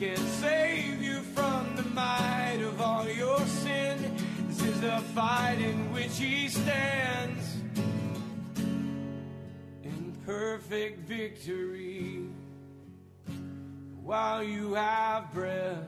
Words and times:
can 0.00 0.16
save 0.16 1.02
you 1.02 1.20
from 1.34 1.76
the 1.76 1.82
might 1.90 2.58
of 2.62 2.80
all 2.80 3.06
your 3.06 3.38
sin. 3.40 4.16
This 4.48 4.62
is 4.62 4.80
the 4.80 4.98
fight 5.14 5.58
in 5.60 5.92
which 5.92 6.16
He 6.16 6.48
stands 6.48 7.56
in 9.84 10.16
perfect 10.24 11.00
victory. 11.00 12.24
While 14.02 14.42
you 14.42 14.72
have 14.72 15.30
breath, 15.34 15.84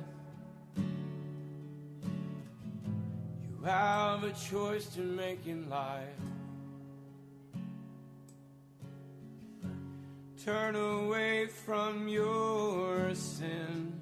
you 3.49 3.65
have 3.65 4.25
a 4.25 4.33
choice 4.33 4.89
to 4.89 5.01
make 5.01 5.47
in 5.47 5.71
life. 5.71 6.21
Turn 10.45 10.77
away 10.77 11.47
from 11.47 12.09
your 12.09 13.15
sin 13.15 14.02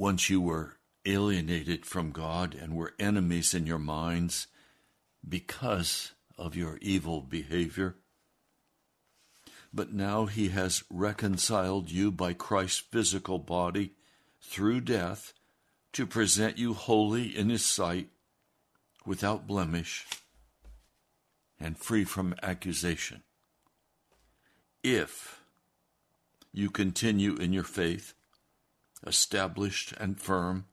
Once 0.00 0.30
you 0.30 0.40
were 0.40 0.78
alienated 1.04 1.84
from 1.84 2.10
God 2.10 2.54
and 2.54 2.74
were 2.74 2.94
enemies 2.98 3.52
in 3.52 3.66
your 3.66 3.78
minds 3.78 4.46
because 5.28 6.12
of 6.38 6.56
your 6.56 6.78
evil 6.80 7.20
behavior. 7.20 7.96
But 9.74 9.92
now 9.92 10.24
he 10.24 10.48
has 10.48 10.84
reconciled 10.88 11.90
you 11.90 12.10
by 12.10 12.32
Christ's 12.32 12.78
physical 12.78 13.38
body 13.38 13.92
through 14.40 14.80
death 14.80 15.34
to 15.92 16.06
present 16.06 16.56
you 16.56 16.72
holy 16.72 17.36
in 17.36 17.50
his 17.50 17.66
sight, 17.66 18.08
without 19.04 19.46
blemish, 19.46 20.06
and 21.60 21.76
free 21.76 22.04
from 22.04 22.34
accusation. 22.42 23.22
If 24.82 25.42
you 26.54 26.70
continue 26.70 27.34
in 27.34 27.52
your 27.52 27.64
faith, 27.64 28.14
established 29.06 29.92
and 29.98 30.20
firm, 30.20 30.66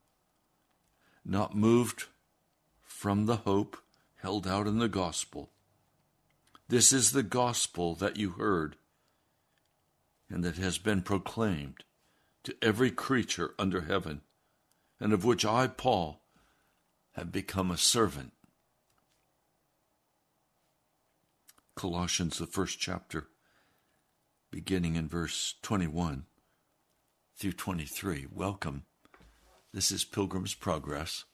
not 1.23 1.55
moved 1.55 2.05
from 2.83 3.25
the 3.25 3.37
hope 3.37 3.77
held 4.17 4.47
out 4.47 4.67
in 4.67 4.79
the 4.79 4.89
gospel. 4.89 5.51
This 6.67 6.91
is 6.91 7.11
the 7.11 7.23
gospel 7.23 7.95
that 7.95 8.17
you 8.17 8.31
heard 8.31 8.75
and 10.29 10.43
that 10.43 10.57
has 10.57 10.77
been 10.77 11.01
proclaimed 11.01 11.83
to 12.43 12.55
every 12.61 12.91
creature 12.91 13.53
under 13.57 13.81
heaven, 13.81 14.21
and 14.99 15.13
of 15.13 15.23
which 15.23 15.45
I, 15.45 15.67
Paul, 15.67 16.21
have 17.13 17.31
become 17.31 17.71
a 17.71 17.77
servant. 17.77 18.33
Colossians, 21.75 22.37
the 22.37 22.45
first 22.45 22.79
chapter, 22.79 23.27
beginning 24.51 24.95
in 24.95 25.07
verse 25.07 25.55
21 25.61 26.25
through 27.37 27.51
23. 27.51 28.25
Welcome. 28.33 28.83
This 29.71 29.91
is 29.91 30.03
Pilgrim's 30.03 30.55
Progress. 30.55 31.25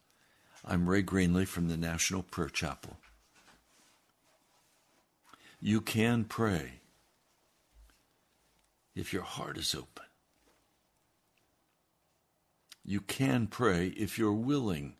I'm 0.66 0.90
Ray 0.90 1.02
Greenley 1.02 1.48
from 1.48 1.70
the 1.70 1.78
National 1.78 2.24
Prayer 2.24 2.50
Chapel. 2.50 2.98
You 5.62 5.80
can 5.80 6.26
pray 6.26 6.82
if 8.94 9.14
your 9.14 9.22
heart 9.22 9.58
is 9.58 9.74
open. 9.74 10.04
You 12.84 13.00
can 13.00 13.48
pray 13.48 13.88
if 13.96 14.20
you're 14.20 14.34
willing. 14.34 14.96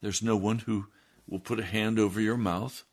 There's 0.00 0.22
no 0.22 0.36
one 0.36 0.60
who 0.60 0.86
will 1.28 1.40
put 1.40 1.58
a 1.58 1.64
hand 1.64 1.98
over 1.98 2.20
your 2.20 2.36
mouth. 2.36 2.84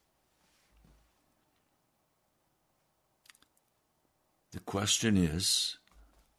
The 4.51 4.59
question 4.59 5.15
is 5.15 5.77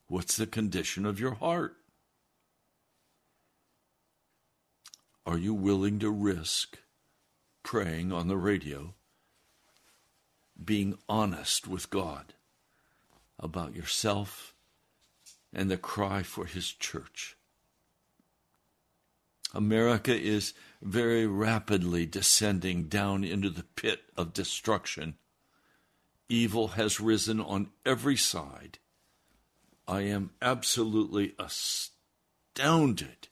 what's 0.07 0.37
the 0.37 0.47
condition 0.47 1.07
of 1.07 1.19
your 1.19 1.35
heart? 1.35 1.77
Are 5.25 5.39
you 5.39 5.55
willing 5.55 5.99
to 6.01 6.11
risk 6.11 6.79
praying 7.63 8.13
on 8.13 8.29
the 8.29 8.37
radio, 8.37 8.95
being 10.63 10.99
honest 11.09 11.67
with 11.67 11.91
God 11.91 12.35
about 13.39 13.75
yourself 13.75 14.53
and 15.53 15.71
the 15.71 15.79
cry 15.79 16.23
for 16.23 16.45
His 16.45 16.71
church? 16.71 17.37
America 19.55 20.15
is 20.15 20.55
very 20.83 21.27
rapidly 21.27 22.05
descending 22.05 22.85
down 22.85 23.23
into 23.23 23.49
the 23.49 23.63
pit 23.63 24.03
of 24.17 24.33
destruction. 24.33 25.15
Evil 26.33 26.69
has 26.69 26.99
risen 26.99 27.43
on 27.43 27.69
every 27.85 28.17
side. 28.17 28.79
I 29.87 30.01
am 30.01 30.31
absolutely 30.41 31.35
astounded 31.39 33.29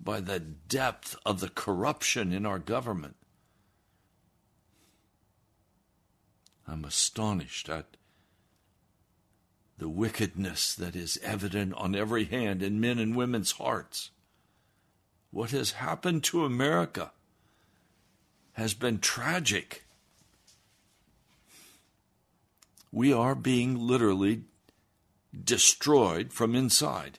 by 0.00 0.20
the 0.20 0.40
depth 0.40 1.14
of 1.26 1.40
the 1.40 1.50
corruption 1.50 2.32
in 2.32 2.46
our 2.46 2.58
government. 2.58 3.16
I'm 6.66 6.86
astonished 6.86 7.68
at 7.68 7.98
the 9.76 9.90
wickedness 9.90 10.74
that 10.74 10.96
is 10.96 11.20
evident 11.22 11.74
on 11.74 11.94
every 11.94 12.24
hand 12.24 12.62
in 12.62 12.80
men 12.80 12.98
and 12.98 13.14
women's 13.14 13.52
hearts. 13.52 14.10
What 15.30 15.50
has 15.50 15.72
happened 15.72 16.24
to 16.24 16.46
America 16.46 17.12
has 18.54 18.72
been 18.72 19.00
tragic. 19.00 19.84
We 22.92 23.12
are 23.12 23.34
being 23.34 23.78
literally 23.78 24.42
destroyed 25.44 26.32
from 26.32 26.54
inside. 26.54 27.18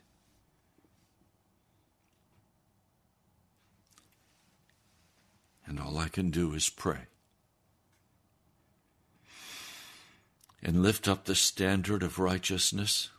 And 5.66 5.80
all 5.80 5.98
I 5.98 6.10
can 6.10 6.32
do 6.32 6.54
is 6.54 6.70
pray. 6.70 7.08
And 10.62 10.84
lift 10.84 11.08
up 11.08 11.26
the 11.26 11.36
standard 11.36 12.04
of 12.04 12.20
righteousness, 12.20 13.10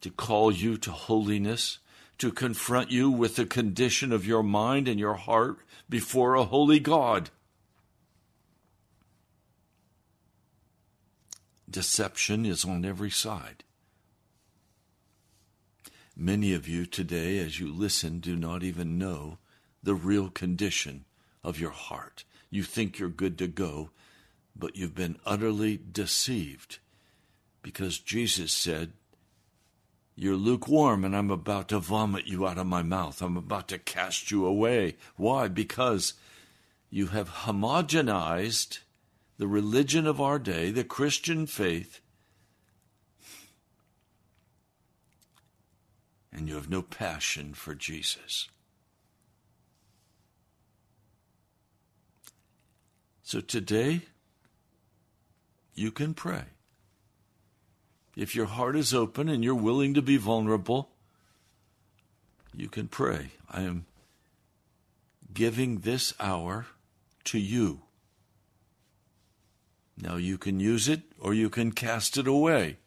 to 0.00 0.10
call 0.10 0.50
you 0.50 0.78
to 0.78 0.90
holiness, 0.90 1.78
to 2.16 2.32
confront 2.32 2.90
you 2.90 3.10
with 3.10 3.36
the 3.36 3.46
condition 3.46 4.12
of 4.12 4.26
your 4.26 4.42
mind 4.42 4.88
and 4.88 4.98
your 4.98 5.14
heart 5.14 5.58
before 5.88 6.34
a 6.34 6.44
holy 6.44 6.80
God. 6.80 7.30
Deception 11.70 12.44
is 12.44 12.64
on 12.64 12.84
every 12.84 13.10
side. 13.10 13.64
Many 16.16 16.52
of 16.52 16.68
you 16.68 16.84
today, 16.84 17.38
as 17.38 17.60
you 17.60 17.72
listen, 17.72 18.18
do 18.18 18.36
not 18.36 18.62
even 18.62 18.98
know 18.98 19.38
the 19.82 19.94
real 19.94 20.28
condition 20.28 21.04
of 21.42 21.58
your 21.58 21.70
heart. 21.70 22.24
You 22.50 22.62
think 22.62 22.98
you're 22.98 23.08
good 23.08 23.38
to 23.38 23.46
go, 23.46 23.90
but 24.56 24.76
you've 24.76 24.94
been 24.94 25.18
utterly 25.24 25.78
deceived 25.78 26.78
because 27.62 27.98
Jesus 27.98 28.52
said, 28.52 28.92
You're 30.16 30.36
lukewarm, 30.36 31.04
and 31.04 31.16
I'm 31.16 31.30
about 31.30 31.68
to 31.68 31.78
vomit 31.78 32.26
you 32.26 32.46
out 32.46 32.58
of 32.58 32.66
my 32.66 32.82
mouth. 32.82 33.22
I'm 33.22 33.36
about 33.36 33.68
to 33.68 33.78
cast 33.78 34.30
you 34.30 34.44
away. 34.44 34.96
Why? 35.16 35.48
Because 35.48 36.14
you 36.90 37.06
have 37.08 37.30
homogenized 37.30 38.80
the 39.40 39.48
religion 39.48 40.06
of 40.06 40.20
our 40.20 40.38
day, 40.38 40.70
the 40.70 40.84
Christian 40.84 41.46
faith, 41.46 42.02
and 46.30 46.46
you 46.46 46.56
have 46.56 46.68
no 46.68 46.82
passion 46.82 47.54
for 47.54 47.74
Jesus. 47.74 48.50
So 53.22 53.40
today, 53.40 54.02
you 55.74 55.90
can 55.90 56.12
pray. 56.12 56.44
If 58.14 58.34
your 58.34 58.44
heart 58.44 58.76
is 58.76 58.92
open 58.92 59.30
and 59.30 59.42
you're 59.42 59.54
willing 59.54 59.94
to 59.94 60.02
be 60.02 60.18
vulnerable, 60.18 60.90
you 62.54 62.68
can 62.68 62.88
pray. 62.88 63.30
I 63.50 63.62
am 63.62 63.86
giving 65.32 65.78
this 65.78 66.12
hour 66.20 66.66
to 67.24 67.38
you. 67.38 67.80
Now 70.00 70.16
you 70.16 70.38
can 70.38 70.60
use 70.60 70.88
it 70.88 71.02
or 71.18 71.34
you 71.34 71.50
can 71.50 71.72
cast 71.72 72.16
it 72.16 72.26
away. 72.26 72.78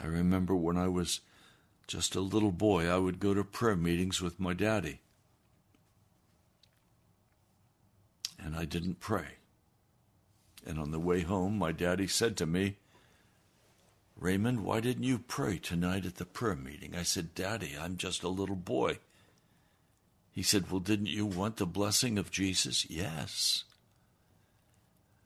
I 0.00 0.06
remember 0.06 0.54
when 0.54 0.76
I 0.76 0.88
was 0.88 1.20
just 1.86 2.14
a 2.14 2.20
little 2.20 2.52
boy, 2.52 2.86
I 2.86 2.98
would 2.98 3.18
go 3.18 3.34
to 3.34 3.42
prayer 3.42 3.76
meetings 3.76 4.20
with 4.20 4.38
my 4.38 4.52
daddy. 4.52 5.00
and 8.38 8.56
I 8.56 8.64
didn't 8.64 9.00
pray. 9.00 9.36
And 10.66 10.78
on 10.78 10.90
the 10.90 10.98
way 10.98 11.20
home, 11.20 11.58
my 11.58 11.72
daddy 11.72 12.06
said 12.06 12.36
to 12.38 12.46
me, 12.46 12.76
Raymond, 14.16 14.64
why 14.64 14.80
didn't 14.80 15.04
you 15.04 15.18
pray 15.18 15.58
tonight 15.58 16.04
at 16.04 16.16
the 16.16 16.24
prayer 16.24 16.56
meeting? 16.56 16.94
I 16.96 17.02
said, 17.02 17.34
Daddy, 17.34 17.76
I'm 17.78 17.96
just 17.96 18.22
a 18.24 18.28
little 18.28 18.56
boy. 18.56 18.98
He 20.32 20.42
said, 20.42 20.70
Well, 20.70 20.80
didn't 20.80 21.06
you 21.06 21.24
want 21.24 21.56
the 21.56 21.66
blessing 21.66 22.18
of 22.18 22.30
Jesus? 22.30 22.88
Yes. 22.90 23.64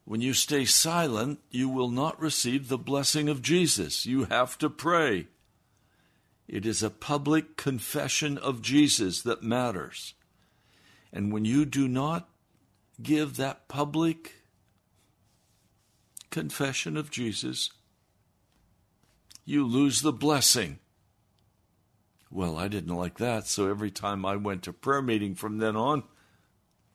When 0.05 0.21
you 0.21 0.35
stay 0.35 0.65
silent, 0.65 1.41
you 1.51 1.69
will 1.69 1.91
not 1.91 2.21
receive 2.21 2.69
the 2.69 2.79
blessing 2.79 3.29
of 3.29 3.43
Jesus. 3.43 4.05
You 4.05 4.25
have 4.25 4.59
to 4.59 4.69
pray. 4.69 5.29
It 6.49 6.67
is 6.67 6.83
a 6.83 6.91
public 6.91 7.57
confession 7.57 8.37
of 8.37 8.63
Jesus 8.63 9.23
that 9.23 9.43
matters. 9.43 10.15
And 11.13 11.33
when 11.33 11.45
you 11.45 11.65
do 11.65 11.87
not 11.87 12.29
give 13.01 13.37
that 13.37 13.69
public 13.69 14.35
confession 16.31 16.97
of 16.97 17.11
Jesus, 17.11 17.71
you 19.45 19.65
lose 19.65 20.03
the 20.03 20.13
blessing. 20.13 20.79
Well, 22.31 22.57
I 22.57 22.69
didn't 22.69 22.97
like 22.97 23.19
that, 23.19 23.47
so 23.47 23.69
every 23.69 23.91
time 23.91 24.25
I 24.25 24.37
went 24.37 24.63
to 24.65 24.73
prayer 24.73 25.03
meeting 25.03 25.35
from 25.35 25.59
then 25.59 25.77
on, 25.77 26.03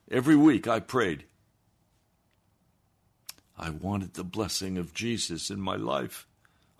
every 0.10 0.36
week 0.36 0.68
I 0.68 0.80
prayed. 0.80 1.26
I 3.58 3.72
wanted 3.72 4.14
the 4.14 4.24
blessing 4.24 4.78
of 4.78 4.94
Jesus 4.94 5.50
in 5.50 5.60
my 5.60 5.76
life, 5.76 6.28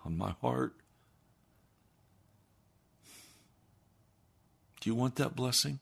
on 0.04 0.16
my 0.16 0.34
heart. 0.40 0.74
Do 4.80 4.88
you 4.88 4.94
want 4.94 5.16
that 5.16 5.34
blessing? 5.34 5.80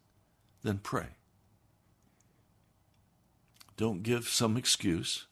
Then 0.63 0.79
pray. 0.79 1.09
Don't 3.77 4.03
give 4.03 4.29
some 4.29 4.57
excuse. 4.57 5.27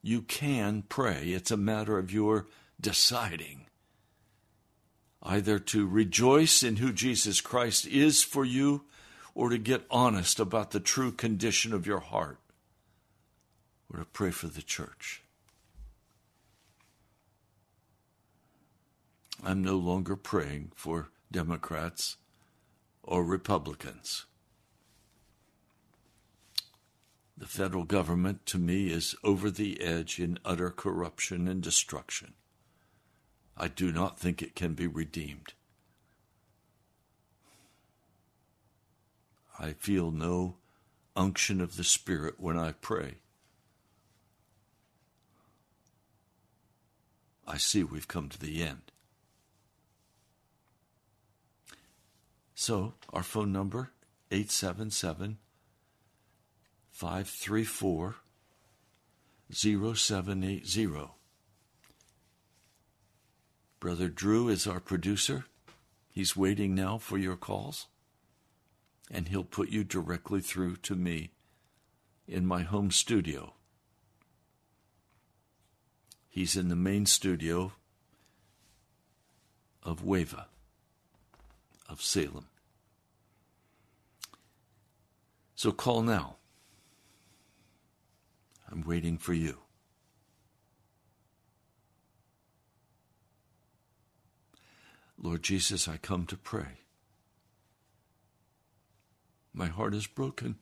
You 0.00 0.22
can 0.22 0.84
pray. 0.88 1.30
It's 1.30 1.50
a 1.50 1.56
matter 1.56 1.98
of 1.98 2.12
your 2.12 2.46
deciding 2.80 3.66
either 5.20 5.58
to 5.58 5.86
rejoice 5.86 6.62
in 6.62 6.76
who 6.76 6.92
Jesus 6.92 7.40
Christ 7.40 7.86
is 7.86 8.22
for 8.22 8.44
you 8.44 8.84
or 9.34 9.48
to 9.48 9.58
get 9.58 9.84
honest 9.90 10.38
about 10.38 10.70
the 10.70 10.80
true 10.80 11.10
condition 11.10 11.72
of 11.72 11.86
your 11.86 11.98
heart 11.98 12.38
or 13.92 14.00
to 14.00 14.04
pray 14.04 14.30
for 14.30 14.46
the 14.46 14.62
church. 14.62 15.22
I'm 19.44 19.62
no 19.62 19.76
longer 19.76 20.16
praying 20.16 20.72
for 20.74 21.10
Democrats 21.30 22.16
or 23.02 23.24
Republicans. 23.24 24.26
The 27.36 27.46
federal 27.46 27.84
government, 27.84 28.46
to 28.46 28.58
me, 28.58 28.90
is 28.90 29.14
over 29.22 29.48
the 29.48 29.80
edge 29.80 30.18
in 30.18 30.40
utter 30.44 30.70
corruption 30.70 31.46
and 31.46 31.62
destruction. 31.62 32.34
I 33.56 33.68
do 33.68 33.92
not 33.92 34.18
think 34.18 34.42
it 34.42 34.56
can 34.56 34.74
be 34.74 34.88
redeemed. 34.88 35.52
I 39.58 39.72
feel 39.72 40.10
no 40.10 40.56
unction 41.16 41.60
of 41.60 41.76
the 41.76 41.84
Spirit 41.84 42.34
when 42.38 42.58
I 42.58 42.72
pray. 42.72 43.18
I 47.48 47.56
see 47.56 47.82
we've 47.82 48.06
come 48.06 48.28
to 48.28 48.38
the 48.38 48.62
end. 48.62 48.92
So, 52.54 52.92
our 53.10 53.22
phone 53.22 53.52
number 53.52 53.90
877 54.30 55.38
534 56.92 58.16
0780. 59.50 61.10
Brother 63.80 64.08
Drew 64.08 64.48
is 64.48 64.66
our 64.66 64.80
producer. 64.80 65.46
He's 66.10 66.36
waiting 66.36 66.74
now 66.74 66.98
for 66.98 67.16
your 67.16 67.36
calls, 67.36 67.86
and 69.10 69.28
he'll 69.28 69.44
put 69.44 69.70
you 69.70 69.84
directly 69.84 70.40
through 70.42 70.76
to 70.76 70.94
me 70.94 71.30
in 72.26 72.44
my 72.44 72.62
home 72.62 72.90
studio. 72.90 73.54
He's 76.38 76.56
in 76.56 76.68
the 76.68 76.76
main 76.76 77.04
studio 77.04 77.72
of 79.82 80.04
Wava 80.04 80.44
of 81.88 82.00
Salem. 82.00 82.46
So 85.56 85.72
call 85.72 86.02
now. 86.02 86.36
I'm 88.70 88.82
waiting 88.82 89.18
for 89.18 89.34
you. 89.34 89.56
Lord 95.20 95.42
Jesus, 95.42 95.88
I 95.88 95.96
come 95.96 96.24
to 96.26 96.36
pray. 96.36 96.82
My 99.52 99.66
heart 99.66 99.92
is 99.92 100.06
broken. 100.06 100.54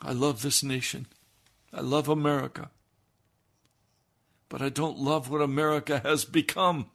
I 0.00 0.12
love 0.12 0.40
this 0.40 0.62
nation. 0.62 1.08
I 1.76 1.80
love 1.82 2.08
America. 2.08 2.70
But 4.48 4.62
I 4.62 4.70
don't 4.70 4.98
love 4.98 5.28
what 5.28 5.42
America 5.42 5.98
has 5.98 6.24
become. 6.24 6.86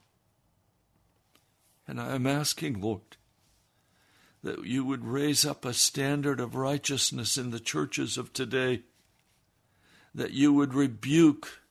And 1.87 2.01
I 2.01 2.15
am 2.15 2.25
asking, 2.25 2.81
Lord, 2.81 3.17
that 4.41 4.65
you 4.65 4.83
would 4.83 5.05
raise 5.05 5.45
up 5.45 5.65
a 5.65 5.73
standard 5.73 6.39
of 6.39 6.55
righteousness 6.55 7.37
in 7.37 7.51
the 7.51 7.59
churches 7.59 8.17
of 8.17 8.33
today, 8.33 8.81
that 10.15 10.31
you 10.31 10.51
would 10.51 10.73
rebuke 10.73 11.61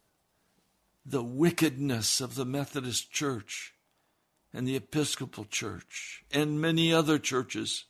the 1.05 1.25
wickedness 1.25 2.21
of 2.21 2.37
the 2.37 2.45
Methodist 2.45 3.11
Church 3.11 3.75
and 4.53 4.69
the 4.69 4.77
Episcopal 4.77 5.47
Church 5.47 6.23
and 6.31 6.61
many 6.61 6.93
other 6.93 7.19
churches. 7.19 7.87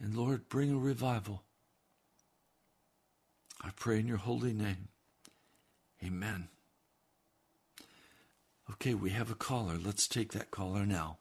And 0.00 0.16
Lord, 0.16 0.48
bring 0.48 0.72
a 0.72 0.78
revival. 0.78 1.42
I 3.64 3.70
pray 3.76 3.98
in 3.98 4.06
your 4.06 4.18
holy 4.18 4.52
name. 4.52 4.88
Amen. 6.04 6.48
Okay, 8.72 8.94
we 8.94 9.10
have 9.10 9.30
a 9.30 9.34
caller. 9.34 9.78
Let's 9.82 10.06
take 10.06 10.32
that 10.32 10.50
caller 10.50 10.84
now. 10.84 11.18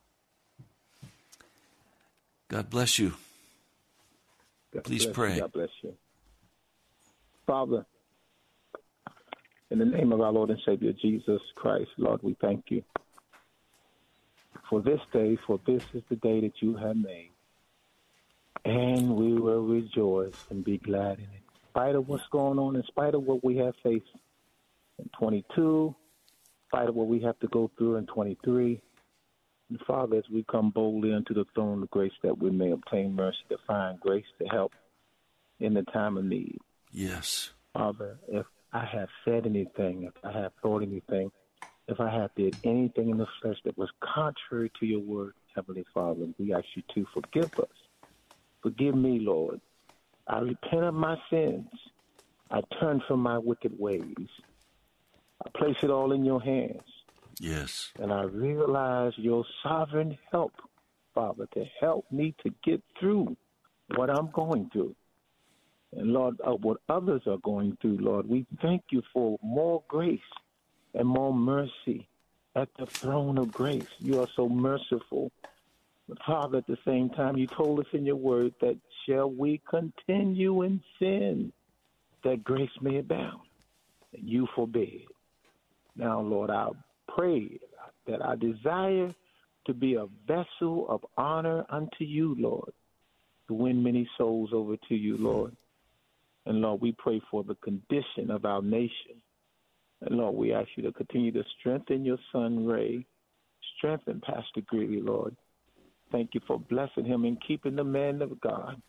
God 2.50 2.70
bless 2.70 3.00
you. 3.00 3.14
God 4.74 4.84
Please 4.84 5.06
bless 5.06 5.16
pray. 5.16 5.36
You. 5.36 5.42
God 5.42 5.54
bless 5.54 5.70
you. 5.82 5.94
Father, 7.48 7.86
in 9.72 9.80
the 9.80 9.86
name 9.86 10.12
of 10.12 10.22
our 10.22 10.32
Lord 10.32 10.50
and 10.50 10.60
Savior 10.66 10.94
Jesus 10.94 11.42
Christ, 11.56 11.90
Lord, 11.98 12.22
we 12.24 12.36
thank 12.42 12.66
you 12.70 12.84
for 14.70 14.82
this 14.82 15.00
day, 15.12 15.38
for 15.48 15.60
this 15.66 15.84
is 15.94 16.04
the 16.10 16.16
day 16.18 16.42
that 16.42 16.62
you 16.62 16.76
have 16.76 16.98
made. 16.98 17.32
And 18.66 19.16
we 19.16 19.34
will 19.34 19.66
rejoice 19.66 20.46
and 20.50 20.64
be 20.64 20.78
glad 20.78 21.20
in 21.20 21.26
it. 21.26 21.43
In 21.76 21.82
spite 21.82 21.96
of 21.96 22.08
what's 22.08 22.28
going 22.28 22.60
on, 22.60 22.76
in 22.76 22.84
spite 22.84 23.16
of 23.16 23.24
what 23.24 23.44
we 23.44 23.58
have 23.58 23.74
faced 23.82 24.06
in 25.00 25.10
22, 25.18 25.88
in 25.88 25.96
spite 26.70 26.88
of 26.88 26.94
what 26.94 27.08
we 27.08 27.20
have 27.22 27.40
to 27.40 27.48
go 27.48 27.72
through 27.76 27.96
in 27.96 28.06
23. 28.06 28.80
And 29.70 29.80
Father, 29.88 30.18
as 30.18 30.24
we 30.32 30.46
come 30.52 30.70
boldly 30.70 31.14
unto 31.14 31.34
the 31.34 31.46
throne 31.56 31.82
of 31.82 31.90
grace 31.90 32.12
that 32.22 32.38
we 32.38 32.52
may 32.52 32.70
obtain 32.70 33.16
mercy 33.16 33.40
to 33.50 33.58
find 33.66 34.00
grace 34.00 34.26
to 34.40 34.46
help 34.50 34.74
in 35.60 35.74
the 35.74 35.82
time 35.82 36.16
of 36.18 36.26
need. 36.26 36.60
Yes. 36.92 37.50
Father, 37.74 38.20
if 38.28 38.46
I 38.72 38.86
have 38.86 39.10
said 39.26 39.48
anything, 39.48 40.04
if 40.04 40.14
I 40.24 40.32
have 40.32 40.52
thought 40.62 40.84
anything, 40.84 41.32
if 41.88 42.00
I 42.00 42.12
have 42.12 42.30
did 42.36 42.56
anything 42.64 43.10
in 43.10 43.18
the 43.18 43.28
flesh 43.42 43.58
that 43.66 43.76
was 43.80 43.90
contrary 44.00 44.72
to 44.80 44.86
your 44.86 45.00
word, 45.00 45.34
Heavenly 45.56 45.86
Father, 45.92 46.28
we 46.38 46.54
ask 46.54 46.66
you 46.76 46.84
to 46.94 47.08
forgive 47.16 47.60
us. 47.60 47.68
Forgive 48.62 48.94
me, 48.94 49.18
Lord. 49.20 49.60
I 50.28 50.40
repent 50.40 50.84
of 50.84 50.94
my 50.94 51.18
sins. 51.30 51.68
I 52.52 52.62
turn 52.80 53.02
from 53.08 53.20
my 53.20 53.38
wicked 53.38 53.78
ways. 53.78 54.28
I 55.46 55.50
place 55.58 55.78
it 55.82 55.90
all 55.90 56.12
in 56.12 56.24
your 56.24 56.42
hands. 56.42 56.84
Yes. 57.40 57.92
And 58.00 58.14
I 58.14 58.24
realize 58.24 59.14
your 59.18 59.44
sovereign 59.64 60.18
help, 60.32 60.54
Father, 61.14 61.48
to 61.54 61.66
help 61.80 62.06
me 62.12 62.36
to 62.44 62.54
get 62.64 62.82
through 63.00 63.36
what 63.96 64.10
I'm 64.10 64.30
going 64.32 64.70
through. 64.72 64.96
And 65.96 66.14
Lord, 66.14 66.40
uh, 66.44 66.54
what 66.54 66.78
others 66.90 67.22
are 67.28 67.38
going 67.38 67.78
through, 67.82 67.98
Lord, 67.98 68.28
we 68.28 68.46
thank 68.62 68.84
you 68.92 69.02
for 69.14 69.38
more 69.44 69.84
grace 69.88 70.20
and 70.94 71.08
more 71.08 71.34
mercy 71.34 72.08
at 72.56 72.70
the 72.78 72.86
throne 72.86 73.38
of 73.38 73.52
grace. 73.52 73.88
You 74.00 74.22
are 74.22 74.28
so 74.36 74.48
merciful. 74.48 75.32
But 76.08 76.18
Father, 76.26 76.60
at 76.60 76.68
the 76.68 76.78
same 76.86 77.10
time, 77.10 77.38
you 77.38 77.48
told 77.48 77.80
us 77.80 77.86
in 77.94 78.06
your 78.06 78.16
word 78.16 78.54
that 78.62 78.78
shall 79.08 79.30
we 79.30 79.62
continue 79.70 80.64
in 80.64 80.82
sin 81.00 81.52
that 82.24 82.44
grace 82.44 82.70
may 82.82 82.98
abound. 82.98 83.42
And 84.14 84.28
you 84.28 84.48
forbid. 84.56 85.02
Now, 85.96 86.22
Lord, 86.22 86.50
I 86.50 86.70
pray 87.16 87.60
that 88.08 88.22
I 88.24 88.36
desire 88.36 89.14
to 89.66 89.74
be 89.74 89.96
a 89.96 90.08
vessel 90.28 90.88
of 90.90 91.02
honor 91.18 91.66
unto 91.70 92.04
you, 92.04 92.36
Lord, 92.38 92.72
to 93.48 93.54
win 93.54 93.82
many 93.82 94.08
souls 94.18 94.50
over 94.54 94.76
to 94.90 94.96
you, 94.96 95.18
Lord. 95.18 95.56
And 96.46 96.62
Lord, 96.62 96.82
we 96.82 96.92
pray 96.92 97.22
for 97.32 97.44
the 97.44 97.56
condition 97.56 98.30
of 98.30 98.46
our 98.46 98.62
nation. 98.62 99.22
And 100.02 100.18
Lord, 100.18 100.36
we 100.36 100.54
ask 100.54 100.68
you 100.76 100.84
to 100.84 100.92
continue 100.92 101.32
to 101.32 101.44
strengthen 101.60 102.04
your 102.04 102.18
son, 102.32 102.66
Ray. 102.66 103.06
Strengthen 103.78 104.22
Pastor 104.22 104.62
Greeley, 104.68 105.02
Lord. 105.02 105.36
Thank 106.12 106.32
you 106.34 106.42
for 106.46 106.60
blessing 106.60 107.06
him 107.06 107.24
and 107.24 107.42
keeping 107.46 107.76
the 107.76 107.84
man 107.84 108.22
of 108.22 108.40
God. 108.42 108.82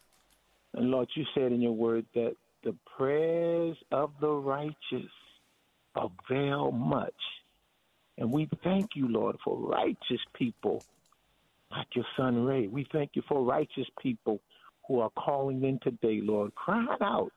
And 0.74 0.90
Lord, 0.90 1.08
you 1.14 1.24
said 1.34 1.52
in 1.52 1.60
your 1.60 1.72
word 1.72 2.06
that 2.14 2.34
the 2.64 2.74
prayers 2.96 3.76
of 3.92 4.12
the 4.20 4.30
righteous 4.30 5.10
avail 5.94 6.72
much. 6.72 7.12
And 8.18 8.32
we 8.32 8.48
thank 8.62 8.90
you, 8.94 9.08
Lord, 9.08 9.36
for 9.44 9.56
righteous 9.56 10.20
people 10.34 10.82
like 11.70 11.86
your 11.94 12.06
son 12.16 12.44
Ray. 12.44 12.66
We 12.66 12.86
thank 12.92 13.10
you 13.14 13.22
for 13.28 13.42
righteous 13.42 13.86
people 14.00 14.40
who 14.86 15.00
are 15.00 15.10
calling 15.10 15.64
in 15.64 15.78
today, 15.80 16.20
Lord, 16.22 16.54
crying 16.54 16.88
out, 17.00 17.32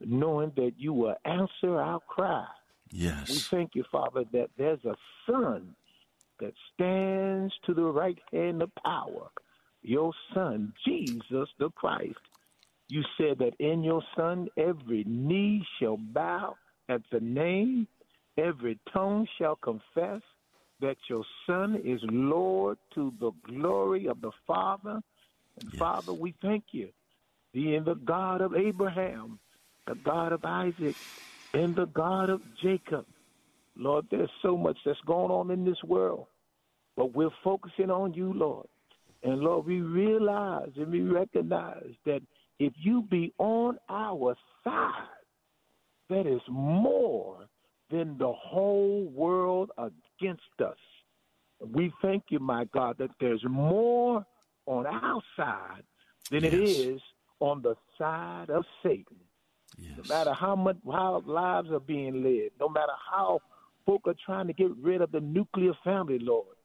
knowing 0.00 0.52
that 0.56 0.72
you 0.76 0.92
will 0.92 1.16
answer 1.24 1.80
our 1.80 2.00
cry. 2.00 2.46
Yes. 2.90 3.30
We 3.30 3.36
thank 3.36 3.74
you, 3.74 3.84
Father, 3.90 4.24
that 4.32 4.50
there's 4.58 4.84
a 4.84 4.96
son 5.26 5.74
that 6.40 6.52
stands 6.74 7.52
to 7.66 7.74
the 7.74 7.84
right 7.84 8.18
hand 8.32 8.62
of 8.62 8.70
power, 8.84 9.30
your 9.82 10.12
son, 10.34 10.72
Jesus 10.84 11.48
the 11.58 11.70
Christ. 11.70 12.16
You 12.90 13.04
said 13.16 13.38
that 13.38 13.52
in 13.60 13.84
your 13.84 14.02
son 14.16 14.48
every 14.56 15.04
knee 15.06 15.64
shall 15.78 15.96
bow 15.96 16.56
at 16.88 17.02
the 17.12 17.20
name, 17.20 17.86
every 18.36 18.80
tongue 18.92 19.28
shall 19.38 19.54
confess 19.54 20.20
that 20.80 20.96
your 21.08 21.24
son 21.46 21.80
is 21.84 22.00
Lord 22.02 22.78
to 22.96 23.12
the 23.20 23.30
glory 23.46 24.06
of 24.08 24.20
the 24.20 24.32
Father. 24.44 25.00
And 25.60 25.70
Yes. 25.72 25.78
Father, 25.78 26.12
we 26.12 26.34
thank 26.42 26.64
you, 26.72 26.88
being 27.52 27.84
the 27.84 27.94
God 27.94 28.40
of 28.40 28.56
Abraham, 28.56 29.38
the 29.86 29.94
God 29.94 30.32
of 30.32 30.44
Isaac, 30.44 30.96
and 31.54 31.76
the 31.76 31.86
God 31.86 32.28
of 32.28 32.42
Jacob. 32.60 33.06
Lord, 33.76 34.06
there's 34.10 34.30
so 34.42 34.56
much 34.56 34.78
that's 34.84 35.00
going 35.06 35.30
on 35.30 35.52
in 35.52 35.64
this 35.64 35.82
world, 35.84 36.26
but 36.96 37.14
we're 37.14 37.30
focusing 37.44 37.90
on 37.90 38.14
you, 38.14 38.32
Lord. 38.32 38.66
And 39.22 39.40
Lord, 39.40 39.66
we 39.66 39.80
realize 39.80 40.70
and 40.76 40.90
we 40.90 41.02
recognize 41.02 41.92
that 42.04 42.22
if 42.60 42.72
you 42.76 43.02
be 43.02 43.32
on 43.38 43.78
our 43.88 44.36
side, 44.62 44.92
that 46.10 46.26
is 46.26 46.42
more 46.48 47.46
than 47.90 48.16
the 48.18 48.32
whole 48.32 49.04
world 49.12 49.70
against 49.78 50.42
us. 50.64 50.76
We 51.60 51.92
thank 52.02 52.24
you, 52.28 52.38
my 52.38 52.66
God, 52.66 52.96
that 52.98 53.10
there's 53.18 53.44
more 53.48 54.24
on 54.66 54.86
our 54.86 55.20
side 55.36 55.82
than 56.30 56.44
it 56.44 56.52
Yes. 56.52 56.78
is 56.78 57.02
on 57.40 57.62
the 57.62 57.74
side 57.98 58.50
of 58.50 58.64
Satan. 58.82 59.16
Yes. 59.78 59.96
No 59.96 60.14
matter 60.14 60.32
how 60.34 60.54
much 60.54 60.76
how 60.84 61.20
lives 61.26 61.70
are 61.70 61.80
being 61.80 62.22
led, 62.22 62.50
no 62.60 62.68
matter 62.68 62.92
how 63.10 63.40
folk 63.86 64.02
are 64.06 64.14
trying 64.26 64.46
to 64.48 64.52
get 64.52 64.70
rid 64.76 65.00
of 65.00 65.10
the 65.12 65.20
nuclear 65.20 65.72
family, 65.82 66.18
Lord. 66.18 66.56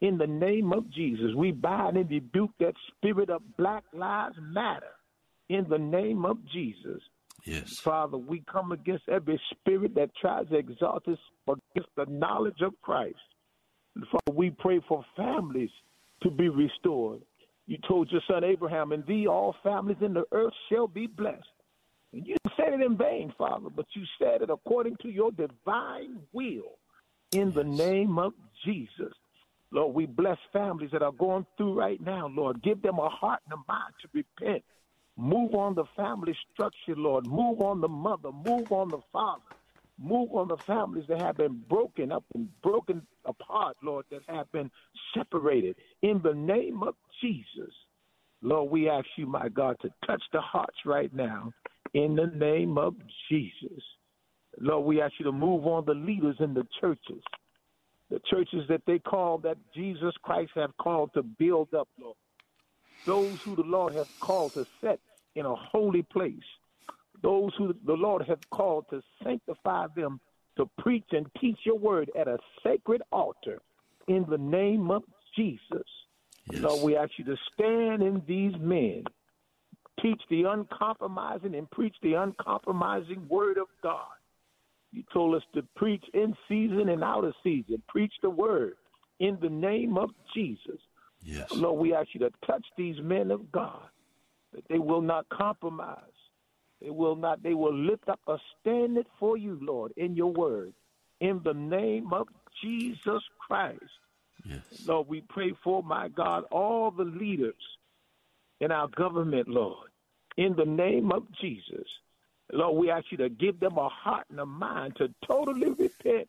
In 0.00 0.18
the 0.18 0.26
name 0.26 0.72
of 0.72 0.90
Jesus, 0.90 1.34
we 1.36 1.52
bind 1.52 1.96
and 1.96 2.10
rebuke 2.10 2.50
that 2.60 2.74
spirit 2.88 3.30
of 3.30 3.42
Black 3.56 3.84
Lives 3.92 4.36
Matter. 4.40 4.92
In 5.48 5.66
the 5.68 5.78
name 5.78 6.24
of 6.24 6.38
Jesus. 6.52 7.02
Yes. 7.44 7.78
Father, 7.82 8.16
we 8.16 8.42
come 8.50 8.72
against 8.72 9.08
every 9.08 9.40
spirit 9.50 9.94
that 9.96 10.10
tries 10.20 10.48
to 10.48 10.56
exalt 10.56 11.06
us 11.08 11.18
against 11.46 11.90
the 11.96 12.06
knowledge 12.08 12.60
of 12.62 12.72
Christ. 12.80 13.16
Father, 13.94 14.36
we 14.36 14.50
pray 14.50 14.80
for 14.88 15.04
families 15.16 15.70
to 16.22 16.30
be 16.30 16.48
restored. 16.48 17.20
You 17.66 17.78
told 17.86 18.10
your 18.10 18.22
son 18.28 18.44
Abraham, 18.44 18.92
and 18.92 19.06
thee 19.06 19.26
all 19.26 19.54
families 19.62 19.98
in 20.00 20.14
the 20.14 20.24
earth 20.32 20.52
shall 20.70 20.86
be 20.86 21.06
blessed. 21.06 21.44
And 22.12 22.26
you 22.26 22.36
said 22.56 22.72
it 22.72 22.80
in 22.80 22.96
vain, 22.96 23.32
Father, 23.36 23.68
but 23.74 23.86
you 23.94 24.02
said 24.18 24.42
it 24.42 24.50
according 24.50 24.96
to 25.02 25.08
your 25.08 25.32
divine 25.32 26.20
will 26.32 26.78
in 27.32 27.52
the 27.52 27.64
name 27.64 28.18
of 28.18 28.32
Jesus. 28.64 29.12
Lord, 29.72 29.94
we 29.94 30.06
bless 30.06 30.38
families 30.52 30.90
that 30.92 31.02
are 31.02 31.12
going 31.12 31.46
through 31.56 31.74
right 31.74 32.00
now, 32.00 32.28
Lord. 32.28 32.62
Give 32.62 32.80
them 32.80 32.98
a 32.98 33.08
heart 33.08 33.40
and 33.44 33.54
a 33.54 33.72
mind 33.72 33.92
to 34.02 34.08
repent. 34.12 34.62
Move 35.16 35.54
on 35.54 35.74
the 35.74 35.84
family 35.96 36.36
structure, 36.52 36.96
Lord. 36.96 37.26
Move 37.26 37.60
on 37.60 37.80
the 37.80 37.88
mother. 37.88 38.32
Move 38.32 38.72
on 38.72 38.90
the 38.90 39.00
father. 39.12 39.42
Move 39.98 40.30
on 40.32 40.48
the 40.48 40.56
families 40.66 41.04
that 41.08 41.18
have 41.18 41.36
been 41.36 41.62
broken 41.68 42.10
up 42.10 42.24
and 42.34 42.48
broken 42.62 43.00
apart, 43.24 43.76
Lord, 43.82 44.06
that 44.10 44.22
have 44.26 44.50
been 44.50 44.70
separated. 45.16 45.76
In 46.02 46.20
the 46.24 46.34
name 46.34 46.82
of 46.82 46.96
Jesus, 47.20 47.72
Lord, 48.42 48.70
we 48.70 48.88
ask 48.88 49.06
you, 49.16 49.26
my 49.26 49.48
God, 49.48 49.76
to 49.82 49.90
touch 50.04 50.22
the 50.32 50.40
hearts 50.40 50.78
right 50.84 51.14
now. 51.14 51.52
In 51.94 52.16
the 52.16 52.26
name 52.26 52.76
of 52.76 52.96
Jesus. 53.30 53.82
Lord, 54.60 54.84
we 54.84 55.00
ask 55.00 55.14
you 55.18 55.24
to 55.26 55.32
move 55.32 55.66
on 55.66 55.84
the 55.84 55.94
leaders 55.94 56.36
in 56.40 56.54
the 56.54 56.66
churches 56.80 57.22
the 58.10 58.20
churches 58.30 58.62
that 58.68 58.82
they 58.86 58.98
call 58.98 59.38
that 59.38 59.56
Jesus 59.74 60.14
Christ 60.22 60.52
have 60.54 60.76
called 60.76 61.12
to 61.14 61.22
build 61.22 61.72
up, 61.74 61.88
Lord. 62.00 62.16
Those 63.06 63.38
who 63.44 63.56
the 63.56 63.62
Lord 63.62 63.94
has 63.94 64.06
called 64.20 64.54
to 64.54 64.64
set 64.80 65.00
in 65.34 65.46
a 65.46 65.54
holy 65.54 66.02
place. 66.02 66.34
Those 67.22 67.52
who 67.56 67.74
the 67.86 67.94
Lord 67.94 68.22
has 68.26 68.38
called 68.50 68.86
to 68.90 69.02
sanctify 69.22 69.86
them 69.96 70.20
to 70.56 70.68
preach 70.78 71.06
and 71.12 71.26
teach 71.40 71.58
your 71.64 71.78
word 71.78 72.10
at 72.18 72.28
a 72.28 72.38
sacred 72.62 73.02
altar 73.12 73.60
in 74.08 74.24
the 74.28 74.38
name 74.38 74.90
of 74.90 75.02
Jesus. 75.36 75.60
Yes. 76.50 76.62
Lord, 76.62 76.82
we 76.82 76.96
ask 76.96 77.12
you 77.16 77.24
to 77.24 77.36
stand 77.54 78.02
in 78.02 78.22
these 78.26 78.54
men, 78.60 79.04
teach 80.00 80.20
the 80.30 80.44
uncompromising 80.44 81.54
and 81.54 81.70
preach 81.70 81.96
the 82.02 82.14
uncompromising 82.14 83.26
word 83.28 83.58
of 83.58 83.68
God. 83.82 84.06
You 84.92 85.02
told 85.12 85.34
us 85.34 85.42
to 85.54 85.62
preach 85.74 86.04
in 86.12 86.36
season 86.48 86.88
and 86.88 87.02
out 87.02 87.24
of 87.24 87.34
season. 87.42 87.82
Preach 87.88 88.12
the 88.22 88.30
word 88.30 88.74
in 89.18 89.38
the 89.40 89.48
name 89.48 89.96
of 89.98 90.10
Jesus. 90.34 90.78
Yes. 91.24 91.50
Lord, 91.52 91.80
we 91.80 91.94
ask 91.94 92.08
you 92.12 92.20
to 92.20 92.30
touch 92.46 92.64
these 92.76 93.00
men 93.00 93.30
of 93.30 93.50
God, 93.50 93.88
that 94.52 94.64
they 94.68 94.78
will 94.78 95.00
not 95.00 95.28
compromise. 95.30 95.98
They 96.80 96.90
will 96.90 97.16
not, 97.16 97.42
they 97.42 97.54
will 97.54 97.74
lift 97.74 98.08
up 98.08 98.20
a 98.28 98.36
standard 98.60 99.06
for 99.18 99.36
you, 99.36 99.58
Lord, 99.60 99.92
in 99.96 100.14
your 100.14 100.32
word. 100.32 100.74
In 101.20 101.40
the 101.42 101.54
name 101.54 102.12
of 102.12 102.28
Jesus 102.62 103.22
Christ. 103.38 103.80
Yes. 104.44 104.60
Lord, 104.86 105.08
we 105.08 105.22
pray 105.22 105.54
for, 105.62 105.82
my 105.82 106.08
God, 106.08 106.44
all 106.50 106.90
the 106.90 107.04
leaders 107.04 107.54
in 108.60 108.70
our 108.70 108.88
government, 108.88 109.48
Lord, 109.48 109.88
in 110.36 110.54
the 110.56 110.66
name 110.66 111.10
of 111.12 111.24
Jesus. 111.40 111.86
Lord, 112.52 112.76
we 112.76 112.90
ask 112.90 113.06
you 113.10 113.16
to 113.18 113.30
give 113.30 113.58
them 113.60 113.78
a 113.78 113.88
heart 113.88 114.26
and 114.28 114.38
a 114.38 114.46
mind 114.46 114.96
to 114.96 115.08
totally 115.26 115.70
repent, 115.70 116.28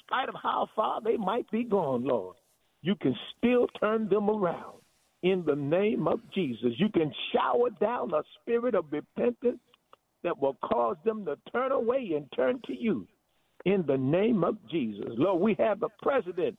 spite 0.00 0.28
of 0.28 0.34
how 0.42 0.68
far 0.76 1.00
they 1.00 1.16
might 1.16 1.50
be 1.50 1.64
gone, 1.64 2.04
Lord. 2.04 2.36
You 2.84 2.94
can 2.96 3.16
still 3.38 3.66
turn 3.80 4.10
them 4.10 4.28
around 4.28 4.76
in 5.22 5.42
the 5.46 5.56
name 5.56 6.06
of 6.06 6.20
Jesus. 6.34 6.74
You 6.76 6.90
can 6.90 7.10
shower 7.32 7.70
down 7.80 8.12
a 8.12 8.22
spirit 8.38 8.74
of 8.74 8.84
repentance 8.90 9.58
that 10.22 10.38
will 10.38 10.58
cause 10.62 10.98
them 11.02 11.24
to 11.24 11.38
turn 11.50 11.72
away 11.72 12.12
and 12.14 12.30
turn 12.36 12.60
to 12.66 12.78
you 12.78 13.08
in 13.64 13.84
the 13.86 13.96
name 13.96 14.44
of 14.44 14.58
Jesus. 14.70 15.06
Lord, 15.16 15.40
we 15.40 15.56
have 15.58 15.80
the 15.80 15.88
president 16.02 16.58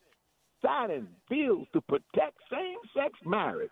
signing 0.66 1.08
bills 1.30 1.68
to 1.74 1.82
protect 1.82 2.38
same 2.52 2.80
sex 2.96 3.14
marriage 3.24 3.70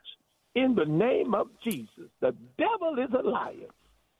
in 0.54 0.76
the 0.76 0.86
name 0.86 1.34
of 1.34 1.48
Jesus. 1.63 2.12
The 2.22 2.36
devil 2.60 3.00
is 3.00 3.10
a 3.18 3.28
liar. 3.28 3.72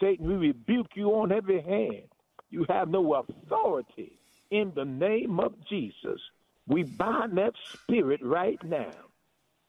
Satan, 0.02 0.28
we 0.28 0.48
rebuke 0.48 0.88
you 0.96 1.10
on 1.10 1.32
every 1.32 1.62
hand. 1.62 2.08
You 2.50 2.66
have 2.68 2.90
no 2.90 3.14
authority 3.14 4.18
in 4.50 4.72
the 4.76 4.86
name 4.86 5.40
of 5.40 5.54
Jesus. 5.70 6.20
We 6.68 6.84
bind 6.84 7.38
that 7.38 7.54
spirit 7.74 8.22
right 8.24 8.62
now. 8.64 8.92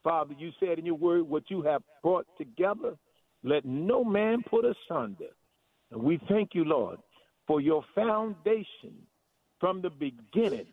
Father, 0.03 0.35
you 0.39 0.53
said 0.61 0.79
in 0.79 0.87
your 0.87 0.97
word, 0.97 1.23
what 1.23 1.51
you 1.51 1.63
have 1.63 1.83
brought 2.03 2.27
together, 2.37 2.97
let 3.43 3.65
no 3.65 4.05
man 4.05 4.43
put 4.49 4.65
asunder. 4.65 5.31
And 5.91 6.03
we 6.03 6.21
thank 6.29 6.55
you, 6.55 6.65
Lord, 6.65 6.99
for 7.47 7.61
your 7.61 7.85
foundation 7.95 9.07
from 9.61 9.83
the 9.83 9.91
beginning, 9.91 10.67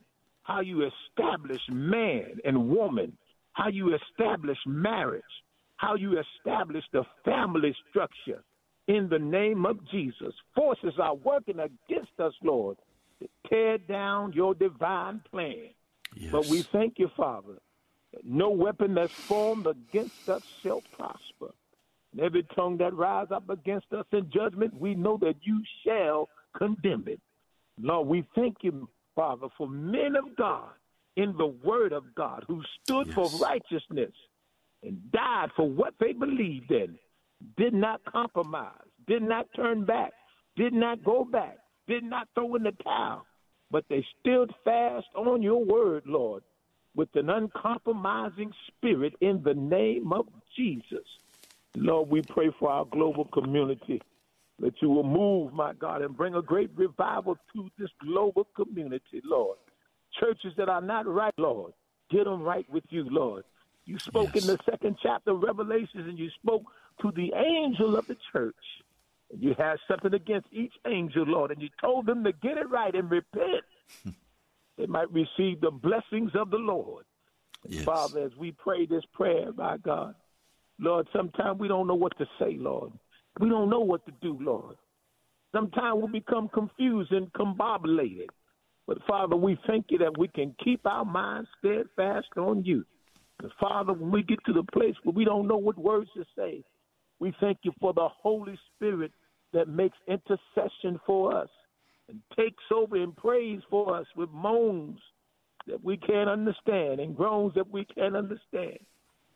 how 0.44 0.60
you 0.60 0.88
established 0.88 1.72
man 1.72 2.40
and 2.44 2.70
woman, 2.70 3.18
how 3.54 3.70
you 3.70 3.96
established 3.96 4.68
marriage, 4.68 5.24
how 5.78 5.96
you 5.96 6.20
established 6.20 6.90
the 6.92 7.04
family 7.26 7.76
structure. 7.90 8.44
In 8.88 9.08
the 9.10 9.20
name 9.20 9.66
of 9.66 9.78
Jesus, 9.90 10.34
forces 10.56 10.94
are 11.02 11.16
working 11.16 11.60
against 11.60 12.20
us, 12.20 12.34
Lord, 12.44 12.78
to 13.20 13.28
tear 13.50 13.78
down 13.78 14.34
your 14.34 14.54
divine 14.54 15.22
plan. 15.32 15.70
Yes. 16.16 16.32
But 16.32 16.48
we 16.48 16.62
thank 16.62 17.00
you, 17.00 17.10
Father, 17.16 17.60
no 18.24 18.50
weapon 18.50 18.94
that's 18.94 19.14
formed 19.14 19.68
against 19.68 20.28
us 20.30 20.44
shall 20.62 20.82
prosper. 20.98 21.54
And 22.12 22.22
every 22.22 22.44
tongue 22.56 22.78
that 22.78 22.94
rise 22.94 23.28
up 23.32 23.50
against 23.50 23.92
us 23.94 24.06
in 24.12 24.30
judgment, 24.30 24.74
we 24.80 24.96
know 24.96 25.18
that 25.22 25.36
you 25.42 25.62
shall 25.86 26.28
condemn 26.58 27.06
it. 27.08 27.22
Lord, 27.80 28.08
we 28.08 28.26
thank 28.36 28.58
you, 28.62 28.90
Father, 29.16 29.48
for 29.58 29.68
men 29.68 30.16
of 30.16 30.36
God 30.36 30.70
in 31.16 31.36
the 31.38 31.48
word 31.48 31.94
of 31.94 32.04
God 32.16 32.44
who 32.48 32.62
stood 32.84 33.14
for 33.14 33.30
righteousness 33.40 34.12
and 34.84 35.12
died 35.12 35.50
for 35.56 35.70
what 35.70 35.94
they 36.00 36.12
believed 36.12 36.72
in, 36.72 36.98
did 37.58 37.74
not 37.74 38.02
compromise, 38.06 38.72
did 39.08 39.22
not 39.22 39.48
turn 39.56 39.86
back, 39.86 40.12
did 40.56 40.74
not 40.74 41.04
go 41.04 41.24
back, 41.24 41.58
did 41.88 42.04
not 42.04 42.28
throw 42.36 42.56
in 42.56 42.64
the 42.64 42.72
towel, 42.84 43.26
but 43.72 43.86
they 43.90 44.06
stood 44.20 44.54
fast 44.64 45.08
on 45.16 45.42
your 45.42 45.64
word, 45.64 46.04
Lord, 46.06 46.44
with 46.96 47.10
an 47.16 47.30
uncompromising 47.30 48.52
spirit 48.68 49.14
in 49.22 49.42
the 49.44 49.54
name 49.54 50.12
of 50.12 50.28
Jesus. 50.56 51.06
Lord, 51.76 52.10
we 52.10 52.22
pray 52.22 52.50
for 52.60 52.70
our 52.70 52.86
global 52.86 53.26
community 53.26 54.02
that 54.60 54.74
you 54.82 54.90
will 54.90 55.04
move, 55.04 55.54
my 55.54 55.74
God, 55.74 56.02
and 56.02 56.16
bring 56.16 56.36
a 56.36 56.42
great 56.42 56.70
revival 56.76 57.38
to 57.54 57.70
this 57.80 57.90
global 58.04 58.46
community, 58.56 59.22
Lord. 59.24 59.58
Churches 60.20 60.54
that 60.58 60.70
are 60.70 60.82
not 60.82 61.08
right, 61.08 61.34
Lord, 61.38 61.74
get 62.12 62.26
them 62.26 62.44
right 62.44 62.70
with 62.70 62.84
you, 62.90 63.08
Lord. 63.10 63.44
You 63.86 63.98
spoke 63.98 64.36
yes. 64.36 64.44
in 64.44 64.56
the 64.56 64.60
second 64.70 64.98
chapter 65.02 65.32
of 65.32 65.42
Revelations 65.42 66.08
and 66.08 66.20
you 66.20 66.30
spoke 66.44 66.64
to 67.02 67.12
the 67.12 67.34
angel 67.34 67.96
of 67.96 68.06
the 68.08 68.18
church. 68.32 68.56
And 69.32 69.42
you 69.42 69.56
had 69.58 69.78
something 69.88 70.14
against 70.14 70.48
each 70.52 70.74
angel, 70.88 71.24
Lord, 71.26 71.52
and 71.52 71.62
you 71.62 71.70
told 71.80 72.06
them 72.06 72.24
to 72.24 72.32
get 72.34 72.58
it 72.58 72.70
right 72.70 72.94
and 72.94 73.10
repent. 73.10 73.64
they 74.78 74.86
might 74.86 75.12
receive 75.12 75.62
the 75.62 75.72
blessings 75.72 76.32
of 76.36 76.50
the 76.50 76.58
Lord. 76.58 77.06
Yes. 77.68 77.86
Father, 77.86 78.20
as 78.20 78.32
we 78.38 78.52
pray 78.52 78.86
this 78.86 79.04
prayer, 79.14 79.52
my 79.56 79.78
God, 79.78 80.16
Lord, 80.80 81.08
sometimes 81.16 81.60
we 81.60 81.68
don't 81.68 81.88
know 81.88 81.96
what 81.96 82.18
to 82.18 82.26
say, 82.40 82.56
Lord. 82.58 82.92
We 83.40 83.50
don't 83.50 83.70
know 83.70 83.82
what 83.82 84.06
to 84.06 84.12
do, 84.22 84.38
Lord. 84.42 84.76
Sometimes 85.54 86.02
we 86.02 86.20
become 86.20 86.50
confused 86.50 87.12
and 87.12 87.32
combobulated. 87.34 88.28
But 88.88 88.98
Father, 89.08 89.36
we 89.36 89.58
thank 89.68 89.86
you 89.90 90.00
that 90.00 90.18
we 90.18 90.28
can 90.28 90.56
keep 90.64 90.86
our 90.86 91.06
minds 91.06 91.50
steadfast 91.60 92.28
on 92.36 92.64
you. 92.66 92.84
And 93.42 93.52
Father, 93.60 93.94
when 93.94 94.12
we 94.12 94.24
get 94.24 94.44
to 94.46 94.54
the 94.54 94.64
place 94.74 94.96
where 95.04 95.14
we 95.14 95.24
don't 95.24 95.48
know 95.48 95.58
what 95.58 95.78
words 95.78 96.10
to 96.16 96.26
say, 96.36 96.64
we 97.20 97.34
thank 97.40 97.60
you 97.64 97.72
for 97.80 97.94
the 97.94 98.08
Holy 98.22 98.58
Spirit 98.76 99.12
that 99.54 99.68
makes 99.68 99.98
intercession 100.08 101.00
for 101.06 101.36
us 101.36 101.50
and 102.10 102.20
takes 102.38 102.64
over 102.74 102.96
and 102.96 103.16
prays 103.16 103.62
for 103.70 103.96
us 103.96 104.06
with 104.16 104.30
moans 104.32 105.00
that 105.68 105.84
we 105.84 105.98
can't 105.98 106.30
understand 106.30 107.00
and 107.00 107.16
groans 107.16 107.54
that 107.56 107.70
we 107.70 107.86
can't 107.86 108.16
understand. 108.16 108.80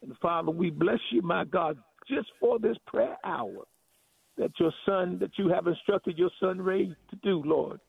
And 0.02 0.16
Father, 0.22 0.52
we 0.52 0.70
bless 0.70 1.00
you, 1.12 1.22
my 1.22 1.46
God, 1.46 1.78
just 2.08 2.28
for 2.40 2.60
this 2.60 2.78
prayer 2.88 3.18
hour 3.24 3.66
that 4.38 4.52
your 4.60 4.74
son, 4.86 5.18
that 5.20 5.32
you 5.38 5.50
have 5.50 5.68
instructed 5.68 6.18
your 6.18 6.32
son 6.40 6.60
Ray 6.60 6.94
to 7.10 7.16
do, 7.24 7.42
Lord. 7.46 7.80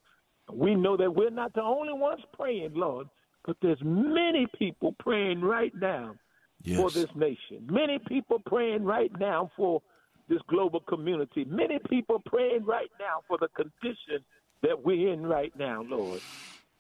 We 0.52 0.74
know 0.74 0.96
that 0.96 1.12
we're 1.12 1.30
not 1.30 1.54
the 1.54 1.62
only 1.62 1.92
ones 1.92 2.20
praying, 2.32 2.74
Lord, 2.74 3.08
but 3.44 3.56
there's 3.60 3.80
many 3.82 4.46
people 4.56 4.94
praying 5.00 5.40
right 5.40 5.72
now 5.74 6.14
yes. 6.62 6.78
for 6.78 6.90
this 6.90 7.08
nation. 7.16 7.66
Many 7.68 7.98
people 7.98 8.38
praying 8.46 8.84
right 8.84 9.10
now 9.18 9.50
for 9.56 9.82
this 10.28 10.40
global 10.48 10.80
community. 10.80 11.44
Many 11.44 11.78
people 11.88 12.20
praying 12.24 12.64
right 12.64 12.90
now 12.98 13.22
for 13.28 13.38
the 13.38 13.48
condition 13.48 14.24
that 14.62 14.84
we're 14.84 15.12
in 15.12 15.26
right 15.26 15.52
now, 15.58 15.82
Lord. 15.82 16.20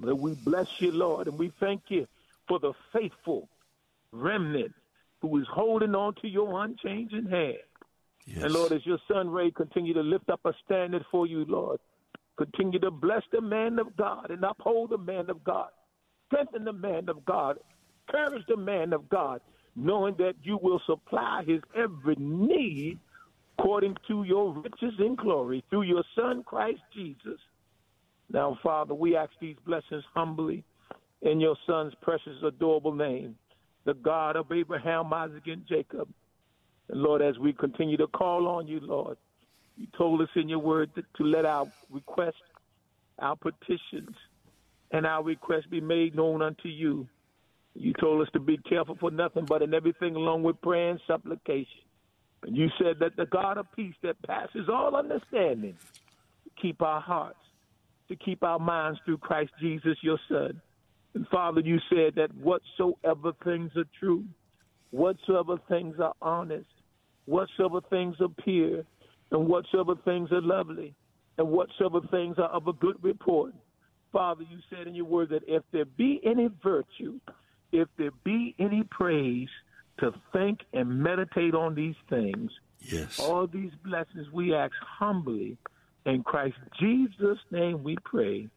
But 0.00 0.16
we 0.16 0.34
bless 0.34 0.68
you, 0.80 0.92
Lord, 0.92 1.28
and 1.28 1.38
we 1.38 1.52
thank 1.60 1.82
you 1.88 2.06
for 2.48 2.58
the 2.58 2.72
faithful 2.92 3.48
remnant 4.12 4.72
who 5.20 5.38
is 5.38 5.46
holding 5.50 5.94
on 5.94 6.14
to 6.16 6.28
your 6.28 6.62
unchanging 6.62 7.26
hand. 7.26 7.56
Yes. 8.26 8.42
And 8.42 8.52
Lord, 8.52 8.72
as 8.72 8.84
your 8.84 8.98
son 9.08 9.30
Ray 9.30 9.50
continue 9.50 9.94
to 9.94 10.02
lift 10.02 10.28
up 10.30 10.40
a 10.44 10.52
standard 10.64 11.04
for 11.10 11.26
you, 11.26 11.44
Lord, 11.44 11.78
continue 12.36 12.78
to 12.80 12.90
bless 12.90 13.22
the 13.32 13.40
man 13.40 13.78
of 13.78 13.96
God 13.96 14.30
and 14.30 14.44
uphold 14.44 14.90
the 14.90 14.98
man 14.98 15.30
of 15.30 15.42
God, 15.44 15.68
strengthen 16.26 16.64
the 16.64 16.72
man 16.72 17.08
of 17.08 17.24
God, 17.24 17.58
encourage 18.08 18.44
the 18.48 18.56
man 18.56 18.92
of 18.92 19.08
God, 19.08 19.40
knowing 19.76 20.16
that 20.18 20.34
you 20.42 20.58
will 20.60 20.80
supply 20.86 21.44
his 21.46 21.60
every 21.74 22.16
need 22.18 22.98
according 23.58 23.96
to 24.08 24.24
your 24.24 24.52
riches 24.52 24.94
in 24.98 25.14
glory 25.14 25.64
through 25.70 25.82
your 25.82 26.04
son 26.14 26.42
Christ 26.44 26.80
Jesus. 26.94 27.38
Now, 28.30 28.58
Father, 28.62 28.94
we 28.94 29.16
ask 29.16 29.30
these 29.40 29.56
blessings 29.64 30.04
humbly 30.14 30.64
in 31.22 31.40
your 31.40 31.56
son's 31.66 31.94
precious, 32.02 32.36
adorable 32.44 32.92
name, 32.92 33.36
the 33.84 33.94
God 33.94 34.36
of 34.36 34.50
Abraham, 34.52 35.12
Isaac, 35.12 35.44
and 35.46 35.66
Jacob. 35.66 36.08
And 36.88 37.00
Lord, 37.00 37.22
as 37.22 37.38
we 37.38 37.52
continue 37.52 37.96
to 37.96 38.06
call 38.08 38.46
on 38.46 38.66
you, 38.66 38.80
Lord, 38.80 39.16
you 39.76 39.86
told 39.96 40.20
us 40.20 40.28
in 40.34 40.48
your 40.48 40.58
word 40.58 40.94
to, 40.94 41.02
to 41.16 41.24
let 41.24 41.44
our 41.44 41.70
requests, 41.90 42.34
our 43.18 43.36
petitions, 43.36 44.16
and 44.90 45.06
our 45.06 45.22
requests 45.22 45.66
be 45.70 45.80
made 45.80 46.14
known 46.14 46.42
unto 46.42 46.68
you. 46.68 47.06
You 47.74 47.92
told 48.00 48.22
us 48.22 48.28
to 48.32 48.40
be 48.40 48.58
careful 48.58 48.96
for 48.98 49.10
nothing 49.10 49.44
but 49.44 49.62
in 49.62 49.74
everything 49.74 50.16
along 50.16 50.42
with 50.42 50.60
prayer 50.60 50.90
and 50.90 51.00
supplication. 51.06 51.85
And 52.42 52.56
you 52.56 52.68
said 52.78 52.98
that 53.00 53.16
the 53.16 53.26
God 53.26 53.58
of 53.58 53.66
peace 53.74 53.94
that 54.02 54.20
passes 54.22 54.68
all 54.68 54.94
understanding 54.94 55.76
keep 56.60 56.82
our 56.82 57.00
hearts, 57.00 57.38
to 58.08 58.16
keep 58.16 58.42
our 58.42 58.58
minds 58.58 58.98
through 59.04 59.18
Christ 59.18 59.52
Jesus, 59.60 59.96
your 60.02 60.18
Son. 60.28 60.60
And 61.14 61.26
Father, 61.28 61.60
you 61.60 61.78
said 61.90 62.14
that 62.16 62.34
whatsoever 62.36 63.32
things 63.44 63.70
are 63.76 63.86
true, 63.98 64.24
whatsoever 64.90 65.56
things 65.68 65.96
are 66.00 66.14
honest, 66.22 66.68
whatsoever 67.26 67.80
things 67.90 68.16
are 68.20 68.28
pure, 68.44 68.84
and 69.30 69.48
whatsoever 69.48 69.94
things 70.04 70.30
are 70.32 70.42
lovely, 70.42 70.94
and 71.38 71.48
whatsoever 71.48 72.00
things 72.10 72.36
are 72.38 72.50
of 72.50 72.68
a 72.68 72.72
good 72.72 72.96
report. 73.02 73.52
Father, 74.12 74.44
you 74.48 74.58
said 74.70 74.86
in 74.86 74.94
your 74.94 75.04
word 75.04 75.30
that 75.30 75.42
if 75.46 75.62
there 75.72 75.84
be 75.84 76.20
any 76.24 76.48
virtue, 76.62 77.18
if 77.72 77.88
there 77.98 78.12
be 78.24 78.54
any 78.58 78.82
praise, 78.90 79.48
to 79.98 80.12
think 80.32 80.60
and 80.72 81.02
meditate 81.02 81.54
on 81.54 81.74
these 81.74 81.94
things. 82.08 82.50
Yes. 82.80 83.18
All 83.18 83.46
these 83.46 83.72
blessings 83.84 84.30
we 84.32 84.54
ask 84.54 84.74
humbly. 84.80 85.56
In 86.04 86.22
Christ 86.22 86.56
Jesus' 86.78 87.38
name 87.50 87.82
we 87.82 87.96
pray. 88.04 88.48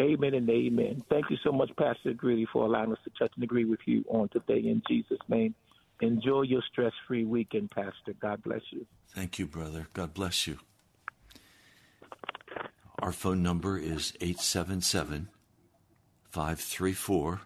Amen 0.00 0.34
and 0.34 0.48
amen. 0.48 1.02
Thank 1.10 1.30
you 1.30 1.36
so 1.42 1.50
much, 1.52 1.70
Pastor 1.76 2.12
Greeley, 2.12 2.46
for 2.52 2.64
allowing 2.64 2.92
us 2.92 2.98
to 3.04 3.10
touch 3.18 3.32
and 3.34 3.44
agree 3.44 3.64
with 3.64 3.80
you 3.84 4.04
on 4.08 4.28
today 4.28 4.58
in 4.58 4.82
Jesus' 4.88 5.18
name. 5.28 5.54
Enjoy 6.00 6.42
your 6.42 6.62
stress 6.70 6.92
free 7.06 7.24
weekend, 7.24 7.70
Pastor. 7.70 8.14
God 8.20 8.42
bless 8.42 8.62
you. 8.70 8.86
Thank 9.08 9.38
you, 9.38 9.46
brother. 9.46 9.88
God 9.92 10.14
bless 10.14 10.46
you. 10.46 10.58
Our 13.00 13.12
phone 13.12 13.42
number 13.42 13.78
is 13.78 14.12
877 14.20 15.28
534 16.30 17.40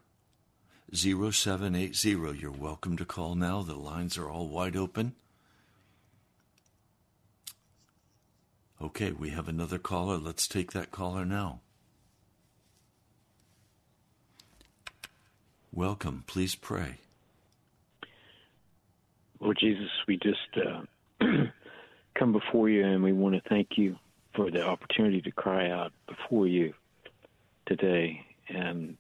0780. 0.95 2.11
You're 2.39 2.51
welcome 2.51 2.97
to 2.97 3.05
call 3.05 3.35
now. 3.35 3.63
The 3.63 3.75
lines 3.75 4.19
are 4.19 4.29
all 4.29 4.49
wide 4.49 4.77
open. 4.77 5.15
Okay, 8.81 9.13
we 9.13 9.31
have 9.31 9.49
another 9.49 9.79
caller. 9.79 10.19
Let's 10.19 10.47
take 10.47 10.73
that 10.73 10.91
caller 10.91 11.25
now. 11.25 11.61
Welcome. 15.73 16.25
Please 16.27 16.55
pray. 16.55 16.99
Lord 19.41 19.57
Jesus, 19.59 19.89
we 20.07 20.19
just 20.19 20.39
uh, 20.57 21.25
come 22.15 22.33
before 22.33 22.69
you 22.69 22.85
and 22.85 23.03
we 23.03 23.13
want 23.13 23.35
to 23.35 23.49
thank 23.49 23.71
you 23.77 23.97
for 24.35 24.51
the 24.51 24.63
opportunity 24.63 25.21
to 25.23 25.31
cry 25.31 25.71
out 25.71 25.93
before 26.07 26.47
you 26.47 26.75
today. 27.67 28.25
And 28.49 28.97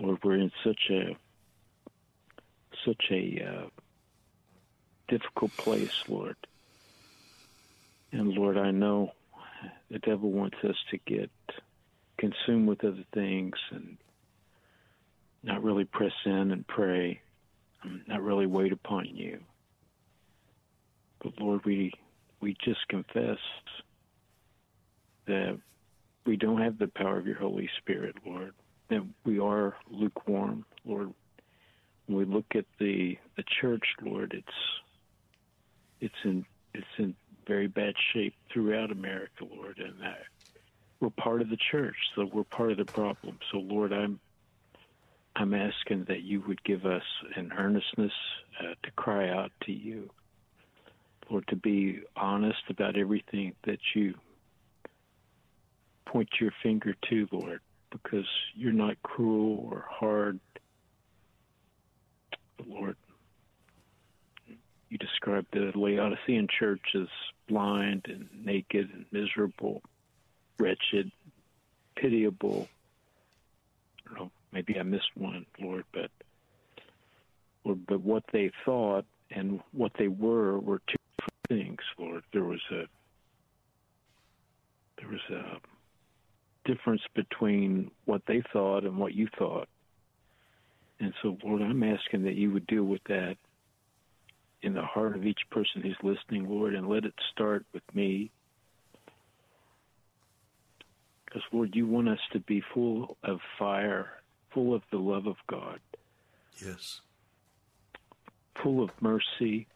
Lord, 0.00 0.18
we're 0.22 0.36
in 0.36 0.52
such 0.64 0.90
a 0.90 1.16
such 2.84 3.04
a 3.10 3.44
uh, 3.44 3.66
difficult 5.08 5.56
place, 5.56 6.04
Lord. 6.08 6.36
And 8.12 8.28
Lord, 8.28 8.56
I 8.56 8.70
know 8.70 9.12
the 9.90 9.98
devil 9.98 10.30
wants 10.30 10.58
us 10.62 10.76
to 10.90 10.98
get 10.98 11.30
consumed 12.18 12.68
with 12.68 12.84
other 12.84 13.04
things 13.12 13.54
and 13.70 13.96
not 15.42 15.62
really 15.62 15.84
press 15.84 16.12
in 16.24 16.52
and 16.52 16.66
pray 16.66 17.20
not 18.06 18.22
really 18.22 18.46
wait 18.46 18.72
upon 18.72 19.06
you. 19.06 19.38
But 21.22 21.40
Lord, 21.40 21.64
we 21.64 21.92
we 22.40 22.56
just 22.64 22.86
confess 22.88 23.38
that 25.26 25.58
we 26.24 26.36
don't 26.36 26.60
have 26.60 26.78
the 26.78 26.88
power 26.88 27.18
of 27.18 27.26
your 27.26 27.38
Holy 27.38 27.68
Spirit, 27.78 28.16
Lord. 28.24 28.54
That 28.90 29.06
we 29.24 29.38
are 29.38 29.76
lukewarm, 29.90 30.64
Lord. 30.84 31.12
When 32.06 32.18
we 32.18 32.24
look 32.24 32.46
at 32.54 32.64
the 32.78 33.18
the 33.36 33.44
church, 33.60 33.84
Lord, 34.02 34.32
it's 34.34 34.58
it's 36.00 36.14
in 36.24 36.44
it's 36.74 36.86
in 36.98 37.14
very 37.46 37.66
bad 37.66 37.94
shape 38.12 38.34
throughout 38.52 38.90
America, 38.90 39.44
Lord, 39.50 39.78
and 39.78 39.94
we're 41.00 41.10
part 41.10 41.40
of 41.40 41.48
the 41.48 41.58
church, 41.70 41.96
so 42.14 42.28
we're 42.32 42.44
part 42.44 42.72
of 42.72 42.78
the 42.78 42.84
problem. 42.84 43.38
So, 43.52 43.58
Lord, 43.58 43.92
I'm 43.92 44.18
I'm 45.36 45.54
asking 45.54 46.04
that 46.08 46.22
you 46.22 46.42
would 46.48 46.62
give 46.64 46.84
us 46.84 47.04
an 47.36 47.52
earnestness 47.56 48.12
uh, 48.60 48.74
to 48.82 48.90
cry 48.96 49.28
out 49.28 49.52
to 49.66 49.72
you, 49.72 50.10
Lord, 51.30 51.46
to 51.48 51.56
be 51.56 52.00
honest 52.16 52.62
about 52.68 52.96
everything 52.98 53.54
that 53.64 53.78
you 53.94 54.14
point 56.06 56.28
your 56.40 56.52
finger 56.62 56.94
to, 57.08 57.28
Lord, 57.30 57.60
because 57.90 58.26
you're 58.54 58.72
not 58.72 59.02
cruel 59.02 59.68
or 59.70 59.84
hard. 59.88 60.40
Lord, 62.66 62.96
you 64.88 64.98
described 64.98 65.48
the 65.52 65.72
Laodicean 65.74 66.48
church 66.58 66.94
as 66.94 67.08
blind 67.48 68.06
and 68.08 68.28
naked 68.44 68.90
and 68.92 69.04
miserable, 69.12 69.82
wretched, 70.58 71.10
pitiable. 71.96 72.68
I 74.06 74.10
don't 74.10 74.18
know, 74.18 74.30
maybe 74.52 74.78
I 74.78 74.82
missed 74.82 75.10
one, 75.14 75.46
Lord, 75.60 75.84
but 75.92 76.10
Lord, 77.64 77.86
but 77.86 78.00
what 78.00 78.24
they 78.32 78.50
thought 78.64 79.04
and 79.30 79.60
what 79.72 79.92
they 79.98 80.08
were 80.08 80.58
were 80.58 80.80
two 80.86 80.96
things, 81.48 81.80
Lord. 81.98 82.22
There 82.32 82.44
was 82.44 82.60
a 82.70 82.84
there 84.98 85.08
was 85.08 85.20
a 85.30 85.58
difference 86.68 87.00
between 87.14 87.90
what 88.04 88.22
they 88.26 88.42
thought 88.52 88.84
and 88.84 88.98
what 88.98 89.14
you 89.14 89.26
thought. 89.38 89.68
And 91.00 91.14
so, 91.22 91.38
Lord, 91.42 91.62
I'm 91.62 91.82
asking 91.82 92.24
that 92.24 92.34
you 92.34 92.50
would 92.52 92.66
deal 92.66 92.84
with 92.84 93.02
that 93.08 93.36
in 94.60 94.74
the 94.74 94.82
heart 94.82 95.16
of 95.16 95.24
each 95.24 95.40
person 95.50 95.80
who's 95.80 95.96
listening, 96.02 96.48
Lord, 96.48 96.74
and 96.74 96.88
let 96.88 97.04
it 97.04 97.14
start 97.32 97.64
with 97.72 97.82
me. 97.94 98.30
Because, 101.24 101.42
Lord, 101.52 101.74
you 101.74 101.86
want 101.86 102.08
us 102.08 102.18
to 102.32 102.40
be 102.40 102.62
full 102.74 103.16
of 103.22 103.38
fire, 103.58 104.10
full 104.52 104.74
of 104.74 104.82
the 104.90 104.98
love 104.98 105.26
of 105.26 105.36
God. 105.48 105.78
Yes. 106.64 107.00
Full 108.62 108.82
of 108.82 108.90
mercy, 109.00 109.68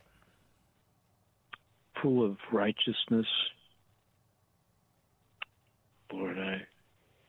full 2.02 2.24
of 2.24 2.36
righteousness. 2.50 3.26
Lord, 6.12 6.38
I, 6.38 6.62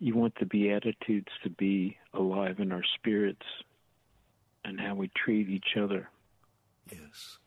you 0.04 0.14
want 0.16 0.38
the 0.38 0.46
Beatitudes 0.46 1.32
to 1.44 1.50
be 1.50 1.98
alive 2.14 2.60
in 2.60 2.74
our 2.74 2.84
spirits 2.96 3.46
and 4.66 4.78
how 4.78 4.96
we 4.96 5.10
treat 5.16 5.48
each 5.50 5.78
other. 5.78 6.10
Yes. 6.92 7.38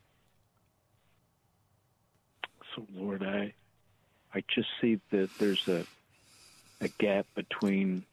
So, 2.75 2.87
Lord, 2.95 3.23
I, 3.23 3.53
I 4.33 4.43
just 4.49 4.69
see 4.81 4.99
that 5.11 5.29
there's 5.39 5.69
a, 5.69 5.85
a 6.81 6.89
gap 6.89 7.27
between 7.35 8.05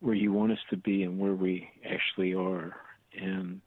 where 0.00 0.14
you 0.14 0.32
want 0.32 0.52
us 0.52 0.64
to 0.70 0.78
be 0.78 1.02
and 1.02 1.18
where 1.18 1.34
we 1.34 1.68
actually 1.84 2.34
are, 2.34 2.74
and, 3.14 3.60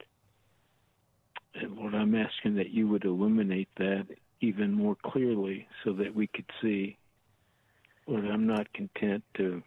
and 1.53 1.77
Lord, 1.77 1.93
I'm 1.93 2.15
asking 2.15 2.55
that 2.55 2.71
you 2.71 2.87
would 2.87 3.05
illuminate 3.05 3.69
that 3.77 4.07
even 4.41 4.73
more 4.73 4.95
clearly, 4.95 5.67
so 5.83 5.93
that 5.93 6.15
we 6.15 6.25
could 6.25 6.49
see. 6.63 6.97
Lord, 8.07 8.25
I'm 8.25 8.47
not 8.47 8.71
content 8.73 9.23
to 9.35 9.61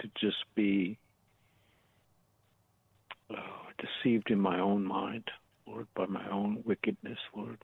to 0.00 0.10
just 0.20 0.44
be 0.54 0.98
uh, 3.30 3.36
deceived 3.78 4.30
in 4.30 4.38
my 4.38 4.60
own 4.60 4.84
mind, 4.84 5.30
Lord, 5.66 5.86
by 5.94 6.06
my 6.06 6.28
own 6.28 6.62
wickedness, 6.66 7.18
Lord. 7.34 7.58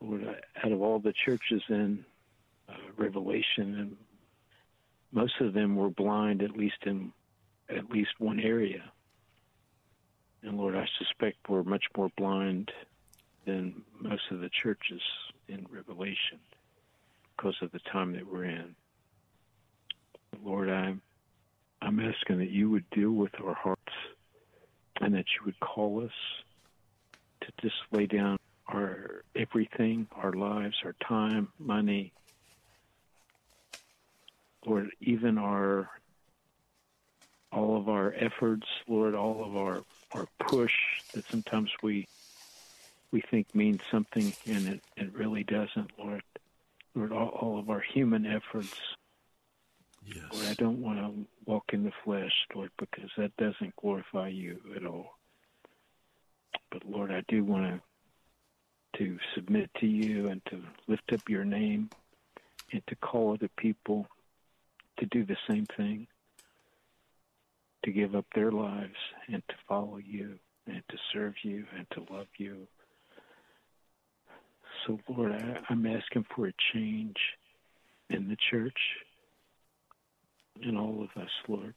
Lord, 0.00 0.24
out 0.64 0.72
of 0.72 0.80
all 0.82 0.98
the 0.98 1.12
churches 1.12 1.62
in 1.68 2.04
uh, 2.68 2.72
Revelation, 2.96 3.78
and 3.78 3.96
most 5.12 5.34
of 5.40 5.52
them 5.52 5.76
were 5.76 5.90
blind, 5.90 6.42
at 6.42 6.56
least 6.56 6.78
in 6.84 7.12
at 7.68 7.90
least 7.90 8.10
one 8.18 8.40
area. 8.40 8.90
And 10.42 10.56
Lord, 10.56 10.74
I 10.74 10.86
suspect 10.98 11.36
we're 11.48 11.62
much 11.62 11.84
more 11.96 12.10
blind 12.16 12.72
than 13.44 13.82
most 14.00 14.22
of 14.32 14.40
the 14.40 14.50
churches 14.62 15.02
in 15.48 15.66
Revelation 15.70 16.40
because 17.38 17.54
of 17.62 17.70
the 17.72 17.78
time 17.78 18.12
that 18.12 18.30
we're 18.30 18.44
in. 18.44 18.74
Lord, 20.44 20.68
I'm 20.68 21.00
I'm 21.80 22.00
asking 22.00 22.38
that 22.38 22.50
you 22.50 22.68
would 22.70 22.88
deal 22.90 23.12
with 23.12 23.30
our 23.40 23.54
hearts 23.54 23.94
and 25.00 25.14
that 25.14 25.26
you 25.36 25.46
would 25.46 25.60
call 25.60 26.04
us 26.04 26.12
to 27.42 27.52
just 27.62 27.76
lay 27.92 28.06
down 28.06 28.36
our 28.66 29.22
everything, 29.36 30.08
our 30.16 30.32
lives, 30.32 30.76
our 30.84 30.94
time, 31.06 31.48
money, 31.58 32.12
Lord, 34.66 34.90
even 35.00 35.38
our 35.38 35.88
all 37.50 37.76
of 37.78 37.88
our 37.88 38.14
efforts, 38.18 38.66
Lord, 38.88 39.14
all 39.14 39.44
of 39.44 39.56
our 39.56 39.82
our 40.12 40.26
push 40.40 40.74
that 41.14 41.24
sometimes 41.30 41.70
we 41.82 42.06
we 43.10 43.20
think 43.20 43.54
means 43.54 43.80
something 43.90 44.32
and 44.46 44.68
it, 44.68 44.80
it 44.96 45.14
really 45.14 45.44
doesn't, 45.44 45.92
Lord. 45.98 46.22
Lord, 46.98 47.12
all, 47.12 47.28
all 47.28 47.58
of 47.58 47.70
our 47.70 47.80
human 47.80 48.26
efforts. 48.26 48.74
Yes. 50.04 50.24
Lord, 50.32 50.46
I 50.46 50.54
don't 50.54 50.80
want 50.80 50.98
to 50.98 51.26
walk 51.46 51.70
in 51.72 51.84
the 51.84 51.92
flesh, 52.04 52.32
Lord, 52.54 52.70
because 52.76 53.10
that 53.16 53.36
doesn't 53.36 53.76
glorify 53.76 54.28
you 54.28 54.58
at 54.74 54.84
all. 54.84 55.18
But 56.70 56.84
Lord, 56.84 57.12
I 57.12 57.22
do 57.28 57.44
want 57.44 57.66
to 57.66 57.80
to 58.96 59.18
submit 59.34 59.70
to 59.78 59.86
you 59.86 60.26
and 60.28 60.44
to 60.46 60.60
lift 60.88 61.12
up 61.12 61.20
your 61.28 61.44
name 61.44 61.88
and 62.72 62.82
to 62.88 62.96
call 62.96 63.32
other 63.32 63.50
people 63.56 64.08
to 64.98 65.06
do 65.06 65.24
the 65.24 65.36
same 65.48 65.66
thing, 65.66 66.08
to 67.84 67.92
give 67.92 68.16
up 68.16 68.24
their 68.34 68.50
lives 68.50 68.96
and 69.28 69.42
to 69.48 69.54
follow 69.68 69.98
you 69.98 70.38
and 70.66 70.82
to 70.88 70.96
serve 71.12 71.34
you 71.42 71.64
and 71.76 71.86
to 71.90 72.12
love 72.12 72.26
you. 72.38 72.66
So, 74.88 74.98
Lord, 75.06 75.32
I, 75.32 75.58
I'm 75.68 75.84
asking 75.84 76.24
for 76.34 76.46
a 76.46 76.52
change 76.72 77.16
in 78.08 78.26
the 78.26 78.38
church, 78.50 78.78
in 80.62 80.78
all 80.78 81.02
of 81.02 81.22
us, 81.22 81.28
Lord, 81.46 81.74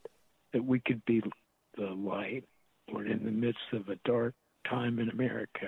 that 0.54 0.64
we 0.64 0.80
could 0.80 1.04
be 1.04 1.22
the 1.76 1.88
light, 1.88 2.46
Lord, 2.90 3.08
in 3.08 3.26
the 3.26 3.32
midst 3.32 3.60
of 3.74 3.90
a 3.90 3.98
dark 4.06 4.34
time 4.70 4.98
in 5.00 5.10
America. 5.10 5.68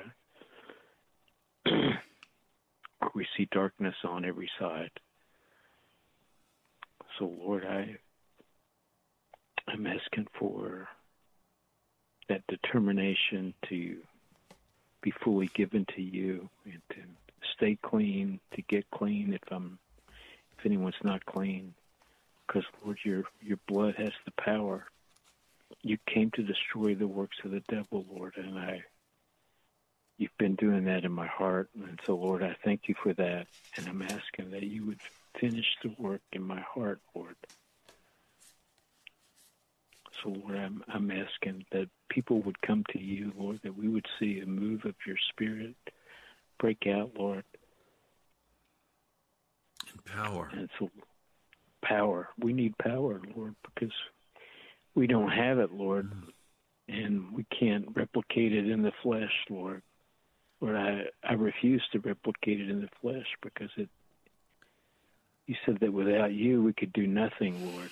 we 3.14 3.28
see 3.36 3.50
darkness 3.52 3.96
on 4.06 4.24
every 4.24 4.50
side. 4.58 4.92
So, 7.20 7.30
Lord, 7.46 7.66
I 7.66 7.98
I'm 9.68 9.86
asking 9.86 10.28
for 10.40 10.88
that 12.30 12.48
determination 12.48 13.54
to 13.68 13.98
be 15.02 15.12
fully 15.26 15.50
given 15.54 15.86
to 15.96 16.02
you 16.02 16.50
and 16.66 16.82
to 16.92 17.02
stay 17.56 17.78
clean, 17.82 18.40
to 18.56 18.62
get 18.64 18.90
clean 18.92 19.34
if 19.34 19.52
I'm 19.52 19.80
if 20.58 20.66
anyone's 20.66 20.96
not 21.04 21.26
clean, 21.26 21.74
because 22.48 22.64
Lord, 22.84 22.98
your 23.04 23.24
your 23.42 23.60
blood 23.68 23.96
has 23.98 24.14
the 24.26 24.32
power. 24.42 24.86
You 25.82 25.98
came 26.08 26.32
to 26.32 26.44
destroy 26.44 26.96
the 26.96 27.08
works 27.08 27.38
of 27.44 27.52
the 27.52 27.64
devil, 27.68 28.06
Lord, 28.10 28.36
and 28.38 28.58
I 28.58 28.84
you've 30.18 30.38
been 30.38 30.56
doing 30.56 30.86
that 30.86 31.04
in 31.04 31.12
my 31.12 31.28
heart. 31.28 31.70
And 31.76 32.00
so, 32.06 32.16
Lord, 32.16 32.44
I 32.44 32.56
thank 32.64 32.82
you 32.88 32.96
for 33.02 33.14
that. 33.14 33.48
And 33.76 33.88
I'm 33.88 34.02
asking 34.02 34.52
that 34.52 34.64
you 34.64 34.86
would 34.86 35.00
finish 35.40 35.66
the 35.84 35.94
work 35.98 36.22
in 36.32 36.44
my 36.44 36.62
heart, 36.62 37.00
Lord. 37.16 37.36
So, 40.22 40.30
Lord, 40.30 40.56
I'm, 40.56 40.84
I'm 40.88 41.12
asking 41.12 41.66
that 41.72 41.90
people 42.10 42.42
would 42.44 42.62
come 42.62 42.84
to 42.92 43.02
you, 43.02 43.34
Lord, 43.36 43.60
that 43.64 43.76
we 43.76 43.90
would 43.90 44.06
see 44.20 44.40
a 44.40 44.46
move 44.46 44.86
of 44.86 44.96
your 45.06 45.18
spirit 45.30 45.76
break 46.64 46.88
out, 46.88 47.12
Lord. 47.20 47.44
And 49.92 50.06
power. 50.06 50.50
And 50.54 50.70
so, 50.80 50.90
power. 51.84 52.30
We 52.40 52.54
need 52.54 52.78
power, 52.78 53.20
Lord, 53.36 53.56
because 53.66 53.94
we 54.96 55.06
don't 55.06 55.30
have 55.30 55.60
it, 55.60 55.74
Lord. 55.74 56.10
Mm. 56.10 56.30
And 56.88 57.34
we 57.34 57.46
can't 57.60 57.86
replicate 57.94 58.54
it 58.54 58.70
in 58.70 58.82
the 58.82 58.94
flesh, 59.04 59.34
Lord. 59.50 59.82
Lord, 60.62 60.78
I, 60.78 61.02
I 61.22 61.34
refuse 61.34 61.84
to 61.92 62.00
replicate 62.00 62.62
it 62.62 62.70
in 62.70 62.80
the 62.80 62.90
flesh 63.02 63.28
because 63.42 63.70
it. 63.76 63.90
You 65.46 65.56
said 65.66 65.80
that 65.82 65.92
without 65.92 66.32
you 66.32 66.64
we 66.64 66.72
could 66.72 66.94
do 66.94 67.06
nothing, 67.06 67.74
Lord, 67.74 67.90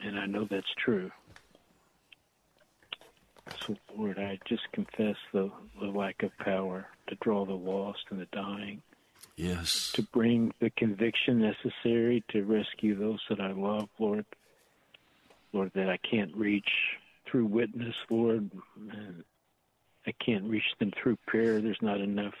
and 0.00 0.18
I 0.18 0.26
know 0.26 0.48
that's 0.50 0.66
true. 0.84 1.12
So, 3.66 3.76
Lord, 3.96 4.18
I 4.18 4.38
just 4.46 4.70
confess 4.72 5.16
the, 5.32 5.50
the 5.80 5.86
lack 5.86 6.22
of 6.22 6.36
power 6.38 6.86
to 7.08 7.14
draw 7.16 7.44
the 7.44 7.52
lost 7.52 8.04
and 8.10 8.20
the 8.20 8.26
dying. 8.32 8.82
Yes. 9.36 9.92
To 9.92 10.02
bring 10.02 10.52
the 10.60 10.70
conviction 10.70 11.40
necessary 11.40 12.24
to 12.30 12.44
rescue 12.44 12.98
those 12.98 13.20
that 13.28 13.40
I 13.40 13.52
love, 13.52 13.88
Lord. 13.98 14.24
Lord, 15.52 15.70
that 15.74 15.88
I 15.88 15.98
can't 15.98 16.34
reach 16.36 16.70
through 17.26 17.46
witness, 17.46 17.94
Lord, 18.10 18.50
and 18.90 19.24
I 20.06 20.12
can't 20.12 20.44
reach 20.44 20.74
them 20.78 20.92
through 21.00 21.18
prayer. 21.26 21.60
There's 21.60 21.82
not 21.82 22.00
enough 22.00 22.34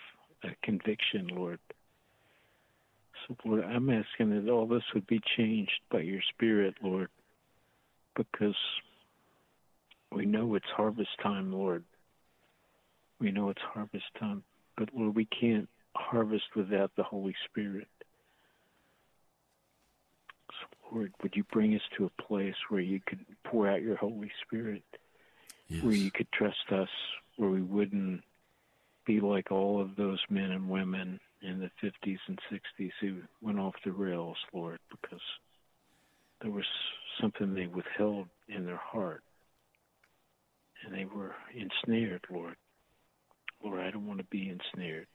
uh, 0.44 0.48
conviction, 0.62 1.28
Lord. 1.28 1.58
So, 3.26 3.36
Lord, 3.44 3.64
I'm 3.64 3.90
asking 3.90 4.30
that 4.30 4.50
all 4.50 4.66
this 4.66 4.84
would 4.94 5.06
be 5.06 5.20
changed 5.36 5.80
by 5.90 6.00
your 6.00 6.20
Spirit, 6.34 6.74
Lord, 6.82 7.08
because 8.14 8.56
we 10.12 10.26
know 10.26 10.54
it's 10.54 10.66
harvest 10.76 11.10
time, 11.22 11.52
Lord. 11.52 11.84
We 13.18 13.30
know 13.30 13.50
it's 13.50 13.62
harvest 13.62 14.04
time, 14.18 14.42
but 14.76 14.90
Lord, 14.94 15.16
we 15.16 15.26
can't 15.26 15.68
harvest 15.94 16.44
without 16.54 16.92
the 16.96 17.02
Holy 17.02 17.34
Spirit. 17.48 17.88
So, 20.50 20.96
Lord, 20.96 21.12
would 21.22 21.34
you 21.34 21.44
bring 21.44 21.74
us 21.74 21.82
to 21.96 22.04
a 22.04 22.22
place 22.22 22.54
where 22.68 22.80
you 22.80 23.00
could 23.06 23.24
pour 23.44 23.68
out 23.68 23.82
your 23.82 23.96
Holy 23.96 24.30
Spirit, 24.44 24.84
yes. 25.68 25.82
where 25.82 25.94
you 25.94 26.10
could 26.10 26.30
trust 26.32 26.72
us 26.72 26.88
where 27.36 27.50
we 27.50 27.62
wouldn't 27.62 28.22
be 29.06 29.20
like 29.20 29.50
all 29.50 29.80
of 29.80 29.96
those 29.96 30.20
men 30.28 30.50
and 30.50 30.68
women 30.68 31.20
in 31.42 31.60
the 31.60 31.70
50s 31.82 32.18
and 32.28 32.38
60s 32.50 32.90
who 33.00 33.16
went 33.40 33.58
off 33.58 33.74
the 33.84 33.92
rails, 33.92 34.36
Lord, 34.52 34.78
because 34.90 35.22
there 36.42 36.50
was 36.50 36.64
something 37.20 37.54
they 37.54 37.66
withheld 37.66 38.28
in 38.48 38.66
their 38.66 38.76
heart 38.76 39.22
they 40.94 41.04
were 41.04 41.34
ensnared, 41.54 42.24
Lord. 42.30 42.56
Lord, 43.62 43.80
I 43.80 43.90
don't 43.90 44.06
want 44.06 44.18
to 44.18 44.24
be 44.24 44.48
ensnared. 44.48 45.06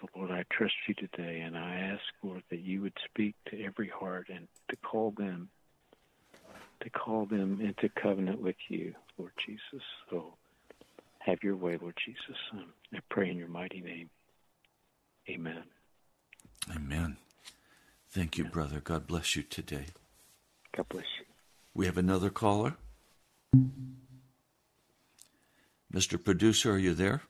So, 0.00 0.08
Lord, 0.16 0.30
I 0.30 0.44
trust 0.50 0.74
you 0.88 0.94
today, 0.94 1.40
and 1.40 1.56
I 1.56 1.74
ask, 1.76 2.02
Lord, 2.22 2.42
that 2.50 2.60
you 2.60 2.80
would 2.82 2.96
speak 3.04 3.34
to 3.50 3.62
every 3.62 3.88
heart 3.88 4.28
and 4.32 4.48
to 4.70 4.76
call 4.76 5.12
them, 5.16 5.48
to 6.80 6.90
call 6.90 7.26
them 7.26 7.60
into 7.60 7.88
covenant 7.88 8.40
with 8.40 8.56
you, 8.68 8.94
Lord 9.18 9.32
Jesus. 9.44 9.86
So, 10.10 10.34
have 11.20 11.42
your 11.42 11.56
way, 11.56 11.78
Lord 11.80 11.96
Jesus. 12.04 12.36
Um, 12.52 12.72
I 12.94 12.98
pray 13.10 13.30
in 13.30 13.36
your 13.36 13.48
mighty 13.48 13.80
name. 13.80 14.10
Amen. 15.28 15.62
Amen. 16.74 17.16
Thank 18.10 18.36
you, 18.36 18.44
brother. 18.44 18.80
God 18.80 19.06
bless 19.06 19.36
you 19.36 19.42
today. 19.42 19.86
God 20.76 20.88
bless 20.88 21.06
you. 21.18 21.26
We 21.74 21.86
have 21.86 21.96
another 21.96 22.30
caller. 22.30 22.76
Mr. 25.94 26.22
Producer, 26.22 26.72
are 26.72 26.78
you 26.78 26.94
there? 26.94 27.22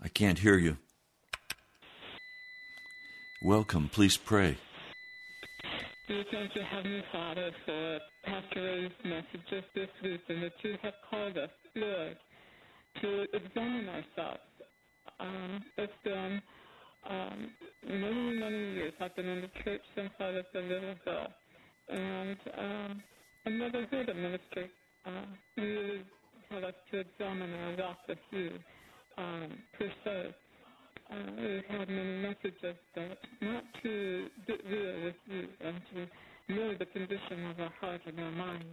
I 0.00 0.08
can't 0.08 0.38
hear 0.38 0.56
you. 0.58 0.76
Welcome. 3.42 3.88
Please 3.88 4.16
pray. 4.16 4.56
We 6.08 6.24
thank 6.30 6.54
you, 6.54 6.62
Heavenly 6.70 7.02
Father, 7.10 7.50
for 7.66 7.98
Pastor 8.24 8.62
Ray's 8.62 8.92
messages 9.04 9.64
this 9.74 9.88
week 10.02 10.20
and 10.28 10.42
that 10.44 10.52
you 10.62 10.76
have 10.82 10.94
called 11.10 11.36
us, 11.36 11.50
Lord, 11.74 12.16
to 13.00 13.26
examine 13.32 13.88
ourselves. 13.88 14.40
Um, 15.18 15.60
it's 15.78 15.92
been 16.04 16.40
um, 17.08 17.50
many, 17.88 18.38
many 18.38 18.74
years. 18.74 18.92
I've 19.00 19.16
been 19.16 19.26
in 19.26 19.40
the 19.40 19.50
church 19.64 19.82
since 19.96 20.10
I 20.20 20.30
was 20.30 20.44
a 20.54 20.58
little 20.60 20.94
girl. 21.04 21.28
And 21.92 22.36
um, 22.58 23.02
a 23.46 23.50
minister 24.14 24.68
uh, 25.04 25.10
really 25.56 26.02
tell 26.50 26.64
us 26.64 26.74
to 26.90 26.98
examine 27.00 27.52
our 27.52 27.76
walk 27.76 27.98
with 28.08 28.18
um. 29.78 30.34
Uh, 31.10 31.14
we've 31.36 31.64
had 31.68 31.88
many 31.88 32.22
messages, 32.22 32.76
but 32.94 33.18
not 33.42 33.64
to 33.82 34.26
real 34.64 35.04
with 35.04 35.14
you 35.26 35.48
and 35.60 35.80
to 35.92 36.54
know 36.54 36.74
the 36.78 36.86
condition 36.86 37.46
of 37.50 37.60
our 37.60 37.72
heart 37.80 38.00
and 38.06 38.18
our 38.18 38.30
mind. 38.30 38.64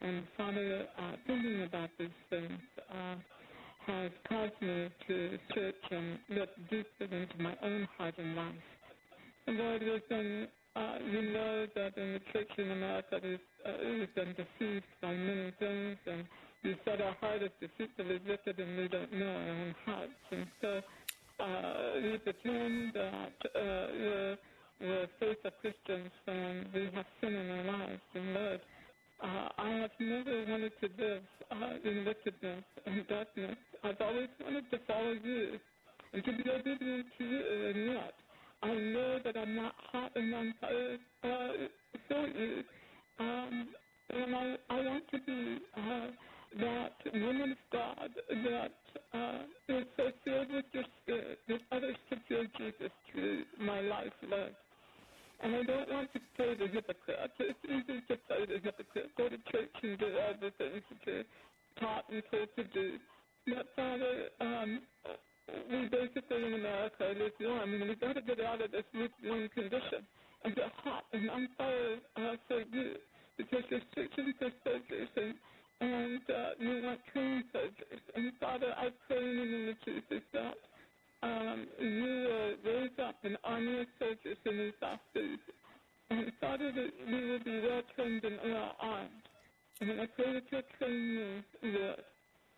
And 0.00 0.24
Father, 0.36 0.86
uh, 0.98 1.12
thinking 1.26 1.62
about 1.62 1.90
these 1.98 2.08
things 2.28 2.58
uh, 2.92 3.14
has 3.86 4.10
caused 4.28 4.60
me 4.60 4.88
to 5.06 5.38
search 5.54 5.74
and 5.92 6.18
look 6.30 6.48
deeper 6.68 7.14
into 7.14 7.38
my 7.38 7.54
own 7.62 7.86
heart 7.96 8.14
and 8.18 8.34
life. 8.34 8.54
And 9.46 9.58
Lord, 9.58 9.82
been, 10.08 10.48
uh, 10.74 10.96
you 11.04 11.22
know 11.32 11.66
that 11.74 11.96
in 11.96 12.14
the 12.14 12.20
church 12.32 12.50
in 12.58 12.70
America, 12.70 13.20
we've, 13.22 13.38
uh, 13.66 13.72
we've 13.84 14.14
been 14.14 14.34
deceived 14.34 14.86
by 15.00 15.12
many 15.12 15.52
things, 15.58 15.98
and 16.06 16.24
you 16.62 16.76
said 16.84 17.00
our 17.00 17.14
heart 17.20 17.42
is 17.42 17.50
deceitfully 17.60 18.20
wicked 18.26 18.58
and 18.58 18.78
we 18.78 18.86
don't 18.86 19.12
know 19.12 19.26
our 19.26 19.48
own 19.50 19.74
hearts. 19.84 20.22
And 20.30 20.46
so 20.60 20.80
uh, 21.40 22.00
we 22.02 22.18
pretend 22.18 22.94
that 22.94 23.34
uh, 23.50 23.86
we're, 23.98 24.36
we're 24.80 25.06
faith 25.18 25.42
of 25.44 25.52
Christians 25.60 26.10
and 26.28 26.66
we 26.72 26.88
have 26.94 27.06
sin 27.20 27.34
in 27.34 27.50
our 27.50 27.64
lives. 27.64 28.02
And 28.14 28.34
Lord, 28.34 28.60
uh, 29.22 29.48
I 29.58 29.70
have 29.82 29.90
never 29.98 30.44
wanted 30.46 30.72
to 30.80 30.88
live 31.02 31.22
uh, 31.50 31.88
in 31.88 32.04
wickedness 32.06 32.64
and 32.86 33.08
darkness. 33.08 33.56
I've 33.82 34.00
always 34.00 34.30
wanted 34.40 34.70
to 34.70 34.78
follow 34.86 35.14
you 35.18 35.58
and 36.12 36.24
to 36.24 36.30
be 36.30 36.44
obedient 36.48 37.06
to 37.18 37.24
you, 37.24 37.42
and 37.70 37.92
yet 37.92 38.14
I 38.62 38.74
know 38.74 39.18
that 39.24 39.36
I'm 39.36 39.56
not 39.56 39.74
hot 39.92 40.12
and 40.14 40.34
on 40.34 40.54
fire 40.60 40.98
uh, 41.24 41.52
you. 42.10 42.62
Um, 43.18 43.68
and 44.10 44.36
I, 44.36 44.54
I 44.70 44.76
want 44.84 45.04
to 45.10 45.18
be 45.26 45.58
uh, 45.76 46.06
that 46.60 47.12
woman 47.12 47.52
of 47.52 47.58
God 47.72 48.10
that 48.28 48.78
uh, 49.14 49.42
is 49.68 49.84
so 49.96 50.04
filled 50.24 50.52
with 50.52 50.64
your 50.72 50.84
spirit 51.02 51.38
that 51.48 51.60
others 51.72 51.96
can 52.08 52.20
feel 52.28 52.44
Jesus 52.58 52.92
through 53.10 53.44
my 53.58 53.80
life, 53.80 54.12
Lord. 54.28 54.54
And 55.42 55.56
I 55.56 55.62
don't 55.64 55.90
want 55.90 56.12
to 56.12 56.20
play 56.36 56.54
the 56.54 56.68
hypocrite. 56.68 57.32
It's 57.40 57.58
easy 57.64 58.00
to 58.08 58.16
play 58.28 58.46
the 58.46 58.60
hypocrite. 58.62 59.10
Go 59.16 59.28
to 59.28 59.36
church 59.50 59.74
and 59.82 59.98
do 59.98 60.06
all 60.06 60.34
the 60.40 60.52
things 60.56 60.82
that 60.90 61.02
you're 61.04 61.24
taught 61.80 62.04
and 62.12 62.22
told 62.30 62.48
to 62.56 62.64
do. 62.64 62.98
But 63.46 63.66
Father, 63.74 64.28
um, 64.40 64.82
we 65.48 65.88
basically 65.88 66.44
in 66.46 66.54
America 66.54 67.12
live 67.18 67.32
warm, 67.40 67.74
and 67.74 67.88
we've 67.88 68.00
got 68.00 68.14
to 68.14 68.22
get 68.22 68.40
out 68.40 68.62
of 68.62 68.70
this 68.70 68.86
lukewarm 68.94 69.48
condition 69.54 70.06
and 70.44 70.54
get 70.54 70.70
hot 70.84 71.04
and 71.12 71.30
on 71.30 71.48
fire 71.58 71.96
uh, 72.16 72.36
for 72.48 72.60
you. 72.72 72.94
Because 73.36 73.64
you're 73.70 73.80
for 74.38 74.50
soldiers 74.62 75.08
and, 75.16 75.34
and 75.80 76.20
uh, 76.28 76.50
you 76.58 76.82
want 76.84 77.00
trained 77.12 77.44
soldiers. 77.52 78.02
And 78.14 78.32
Father, 78.38 78.74
I 78.76 78.88
pray 79.08 79.18
in 79.18 79.36
the 79.36 79.44
name 79.44 79.68
of 79.70 79.76
Jesus 79.84 80.22
that 80.32 80.58
um, 81.22 81.66
you 81.80 82.28
uh, 82.28 82.68
raise 82.68 82.98
up 83.02 83.16
an 83.24 83.36
army 83.42 83.80
of 83.80 83.86
soldiers 83.98 84.36
in 84.44 84.72
last 84.82 85.00
days. 85.14 85.38
And 86.10 86.30
Father, 86.40 86.70
that 86.72 86.90
we 87.08 87.30
will 87.30 87.42
be 87.42 87.60
well 87.66 87.82
trained 87.96 88.24
and 88.24 88.38
well 88.44 88.76
armed. 88.80 89.24
And 89.80 90.00
I 90.00 90.06
pray 90.06 90.34
that 90.34 90.44
you'll 90.50 90.62
train 90.78 91.16
me, 91.16 91.42
Lord. 91.62 92.04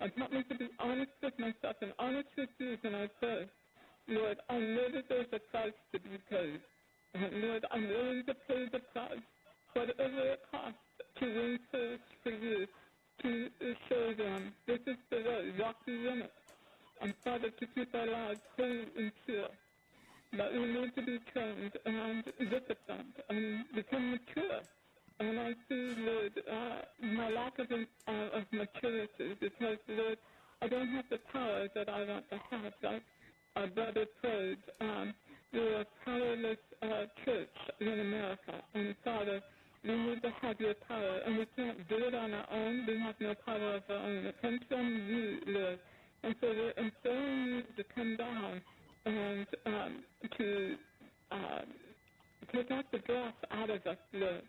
And 0.01 0.13
help 0.17 0.33
me 0.33 0.43
to 0.49 0.55
be 0.55 0.69
honest 0.79 1.13
with 1.23 1.39
myself 1.39 1.77
and 1.81 1.93
honest 1.99 2.29
with 2.37 2.51
you 2.59 2.77
when 2.83 2.95
I 2.95 3.07
pray. 3.21 3.47
Lord, 4.09 4.39
I 4.51 4.59
know 4.59 4.89
that 4.93 5.05
there's 5.09 5.33
a 5.33 5.39
price 5.51 5.73
to 5.93 5.99
be 6.01 6.19
paid. 6.29 6.61
And 7.15 7.43
Lord, 7.43 7.65
I'm 7.71 7.89
willing 7.89 8.25
to 8.27 8.35
pay 8.47 8.67
the 8.73 8.81
price, 8.93 9.25
whatever 9.73 10.21
it 10.33 10.41
costs, 10.51 10.79
to 11.21 11.25
win 11.25 11.59
souls 11.71 12.01
for 12.23 12.31
you, 12.31 12.67
to 13.23 13.49
show 13.89 14.15
them 14.15 14.53
this 14.67 14.81
is 14.87 14.97
the 15.11 15.17
way, 15.17 15.53
walk 15.59 15.77
you 15.87 16.09
in 16.11 16.23
it 16.23 16.33
and 17.05 17.15
Father, 17.23 17.51
to 17.51 17.67
keep 17.75 17.95
our 17.95 18.07
lives 18.07 18.41
holy 18.57 18.87
and 18.97 19.13
pure. 19.27 19.49
But 20.33 20.53
we 20.53 20.67
need 20.67 20.95
to 20.97 21.03
be 21.03 21.19
trained 21.33 21.73
and 21.85 22.25
disciplined 22.39 23.15
and 23.29 23.65
become 23.75 24.11
mature. 24.13 24.61
And 25.21 25.39
I 25.39 25.53
see, 25.69 25.95
Lord, 25.99 26.33
uh, 26.51 27.07
my 27.07 27.31
lack 27.31 27.59
of, 27.59 27.67
uh, 27.71 28.39
of 28.39 28.45
maturity 28.53 29.37
because, 29.41 29.79
Lord, 29.89 30.19
I 30.61 30.69
don't 30.69 30.89
have 30.89 31.05
the 31.11 31.19
power 31.33 31.69
that 31.75 31.89
I 31.89 32.05
want 32.05 32.29
to 32.31 32.41
have. 32.51 32.73
Like 32.83 33.03
our 33.55 33.67
brother 33.69 34.07
prayed, 34.21 34.59
um, 34.81 35.15
we're 35.53 35.83
a 35.83 35.87
powerless 36.05 36.59
uh, 36.83 37.05
church 37.25 37.57
in 37.81 38.01
America. 38.01 38.61
And 38.75 38.89
the 38.89 38.97
Father, 39.05 39.41
we 39.85 39.97
need 39.97 40.23
to 40.23 40.31
have 40.43 40.59
your 40.59 40.75
power. 40.89 41.21
And 41.27 41.39
we 41.39 41.47
can't 41.55 41.89
do 41.89 41.97
it 41.97 42.15
on 42.15 42.33
our 42.33 42.47
own. 42.51 42.85
We 42.87 42.99
have 42.99 43.15
no 43.21 43.35
power 43.47 43.77
of 43.77 43.83
our 43.89 43.97
own. 43.97 44.27
It 44.27 44.43
comes 44.43 44.61
from 44.69 45.07
you, 45.09 45.39
Lord. 45.47 45.79
And 46.25 46.35
so 46.41 46.49
we're 46.49 46.85
imploring 46.85 47.47
you 47.47 47.63
to 47.77 47.85
come 47.95 48.17
down 48.17 48.61
and 49.05 49.47
um, 49.67 50.03
to 50.39 50.75
uh, 51.31 51.61
take 52.53 52.71
out 52.71 52.85
the 52.91 52.99
breath 52.99 53.35
out 53.53 53.71
of 53.71 53.87
us, 53.87 53.99
Lord. 54.13 54.43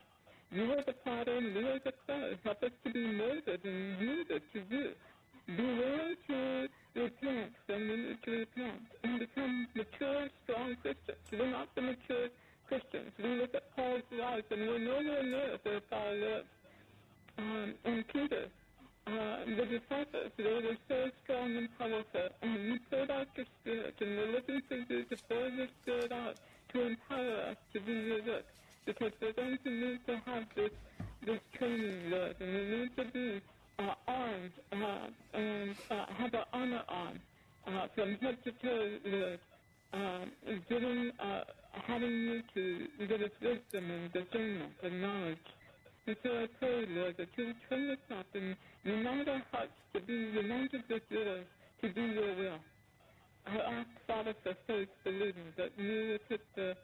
You 0.52 0.72
are 0.72 0.84
the 0.84 0.94
potter 0.94 1.38
and 1.38 1.56
we 1.56 1.64
are 1.64 1.80
the 1.80 1.94
clay. 2.06 2.38
Help 2.44 2.64
us 2.64 2.72
to 2.86 2.94
be 2.94 3.06
molded 3.08 3.62
and 3.64 4.00
yielded 4.00 4.42
to 4.54 4.60
you. 4.70 4.92
Be 5.48 5.64
willing 5.64 6.16
to 6.28 6.68
repent 6.96 7.54
when 7.68 7.82
we 7.90 7.96
need 7.98 8.24
to 8.24 8.32
repent 8.32 8.82
and 9.04 9.20
become 9.20 9.68
mature, 9.76 10.30
strong 10.44 10.76
Christians. 10.82 11.18
We're 11.32 11.52
not 11.52 11.74
the 11.76 11.82
mature 11.82 12.30
Christians. 12.68 13.12
We 13.22 13.30
look 13.36 13.54
at 13.54 13.76
Paul's 13.76 14.04
life 14.12 14.46
and 14.52 14.62
we're 14.62 14.80
nowhere 14.80 15.24
near 15.24 15.58
where 15.64 15.82
Paul 15.82 16.14
lived. 16.16 16.48
Um, 17.38 17.74
and 17.84 18.08
Peter, 18.08 18.48
uh, 19.08 19.46
the 19.46 19.66
disciples, 19.66 20.32
they 20.38 20.44
were 20.44 20.78
so 20.88 21.10
strong 21.24 21.58
and 21.58 21.70
powerful, 21.78 22.30
and 22.42 22.66
you 22.66 22.80
poured 22.90 23.12
out 23.12 23.28
your 23.36 23.46
spirit, 23.62 23.94
and 24.00 24.18
we're 24.18 24.32
looking 24.32 24.62
for 24.68 24.76
you 24.76 25.04
to 25.04 25.18
pour 25.30 25.48
your 25.50 25.68
spirit 25.82 26.12
out 26.12 26.38
to 26.74 26.82
empower 26.82 27.52
us 27.52 27.58
to 27.74 27.80
do 27.82 27.92
your 27.92 28.24
work, 28.26 28.46
because 28.86 29.12
we're 29.22 29.34
going 29.34 29.58
to 29.64 29.70
need 29.72 30.00
to 30.08 30.16
have 30.26 30.44
this, 30.56 30.72
this 31.26 31.40
training, 31.58 32.12
Lord, 32.12 32.36
and 32.40 32.54
we 32.54 32.78
need 32.78 32.96
to 32.98 33.06
be 33.12 33.42
uh, 33.80 33.94
armed 34.08 34.52
uh, 34.72 35.38
and 35.38 35.76
uh, 35.92 36.06
have 36.18 36.34
our 36.34 36.46
armor 36.54 36.82
on 36.88 37.20
uh, 37.68 37.88
from 37.96 38.16
head 38.22 38.38
to 38.44 38.52
toe, 38.62 38.98
Lord, 39.06 39.40
um, 39.94 40.32
giving, 40.70 41.12
uh, 41.20 41.42
having 41.88 42.12
you 42.12 42.42
to 42.54 43.08
give 43.08 43.22
us 43.22 43.32
wisdom 43.42 43.92
and 43.92 44.14
discernment 44.14 44.74
and 44.84 45.02
knowledge. 45.02 45.38
And 46.08 46.16
so 46.22 46.30
I 46.30 46.46
pray, 46.60 46.86
Lord, 46.90 47.16
that 47.18 47.30
you 47.36 47.54
train 47.68 47.90
us 47.92 48.18
up 48.20 48.28
and 48.36 48.56
unite 48.84 49.28
our 49.28 49.42
hearts 49.52 49.74
to 49.94 50.02
be 50.02 50.14
united 50.14 50.84
with 50.90 51.02
yours 51.10 51.46
to 51.82 51.90
do 51.90 52.02
your 52.02 52.36
will. 52.36 52.60
I 53.48 53.58
ask, 53.58 53.90
Father, 54.08 54.34
for 54.44 54.54
faith, 54.68 54.90
believing 55.04 55.54
that 55.58 55.70
you 55.78 56.12
would 56.12 56.30
put 56.30 56.42
the, 56.56 56.76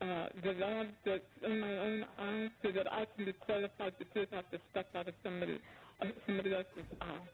uh, 0.00 0.26
the 0.42 0.52
love 0.52 0.86
that's 1.04 1.32
in 1.44 1.60
my 1.60 1.76
own 1.76 2.04
eyes 2.18 2.50
so 2.62 2.72
that 2.72 2.90
I 2.90 3.04
can 3.14 3.26
be 3.26 3.32
qualified 3.32 3.92
to 3.98 4.04
take 4.14 4.32
out 4.32 4.44
the 4.50 4.58
stuff 4.70 4.86
out 4.94 5.08
of 5.08 5.14
somebody, 5.22 5.58
somebody 6.26 6.54
else's 6.54 6.88
eye. 7.00 7.26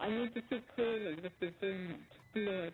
I 0.00 0.08
need 0.08 0.34
to 0.34 0.40
see 0.50 0.60
clearly 0.74 1.16
with 1.22 1.32
discernment, 1.40 2.00
Lord, 2.34 2.72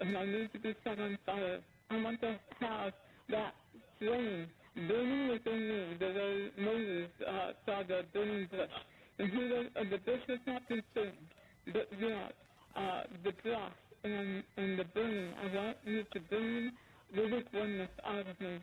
and 0.00 0.16
I 0.16 0.24
need 0.24 0.52
to 0.52 0.58
be 0.58 0.74
set 0.84 0.98
on 0.98 1.18
fire. 1.26 1.60
I 1.90 2.02
want 2.02 2.20
to 2.22 2.38
have 2.60 2.92
that 3.30 3.54
flame 3.98 4.46
burning 4.74 5.28
within 5.28 5.68
me 5.68 5.96
the 5.98 6.06
way 6.06 6.64
Moses 6.64 7.10
uh, 7.26 7.52
saw 7.66 7.82
the 7.82 8.02
burning 8.14 8.48
bush. 8.50 8.70
and 9.18 9.30
who 9.30 9.48
the, 9.48 9.60
uh, 9.80 9.84
the 9.90 9.98
bush 9.98 10.22
is 10.28 10.38
not 10.46 10.62
consumed, 10.66 11.28
but 11.66 11.88
yet 12.00 12.34
uh, 12.76 13.02
the 13.24 13.32
dust 13.44 13.74
and, 14.04 14.42
and 14.56 14.78
the 14.78 14.84
burning. 14.94 15.32
I 15.42 15.54
want 15.54 15.76
you 15.84 16.04
to 16.12 16.20
burn 16.30 16.72
the 17.14 17.22
lukewarmness 17.22 17.90
out 18.04 18.26
of 18.26 18.40
me 18.40 18.58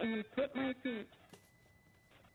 and 0.00 0.24
put 0.34 0.54
my 0.54 0.74
feet 0.82 1.08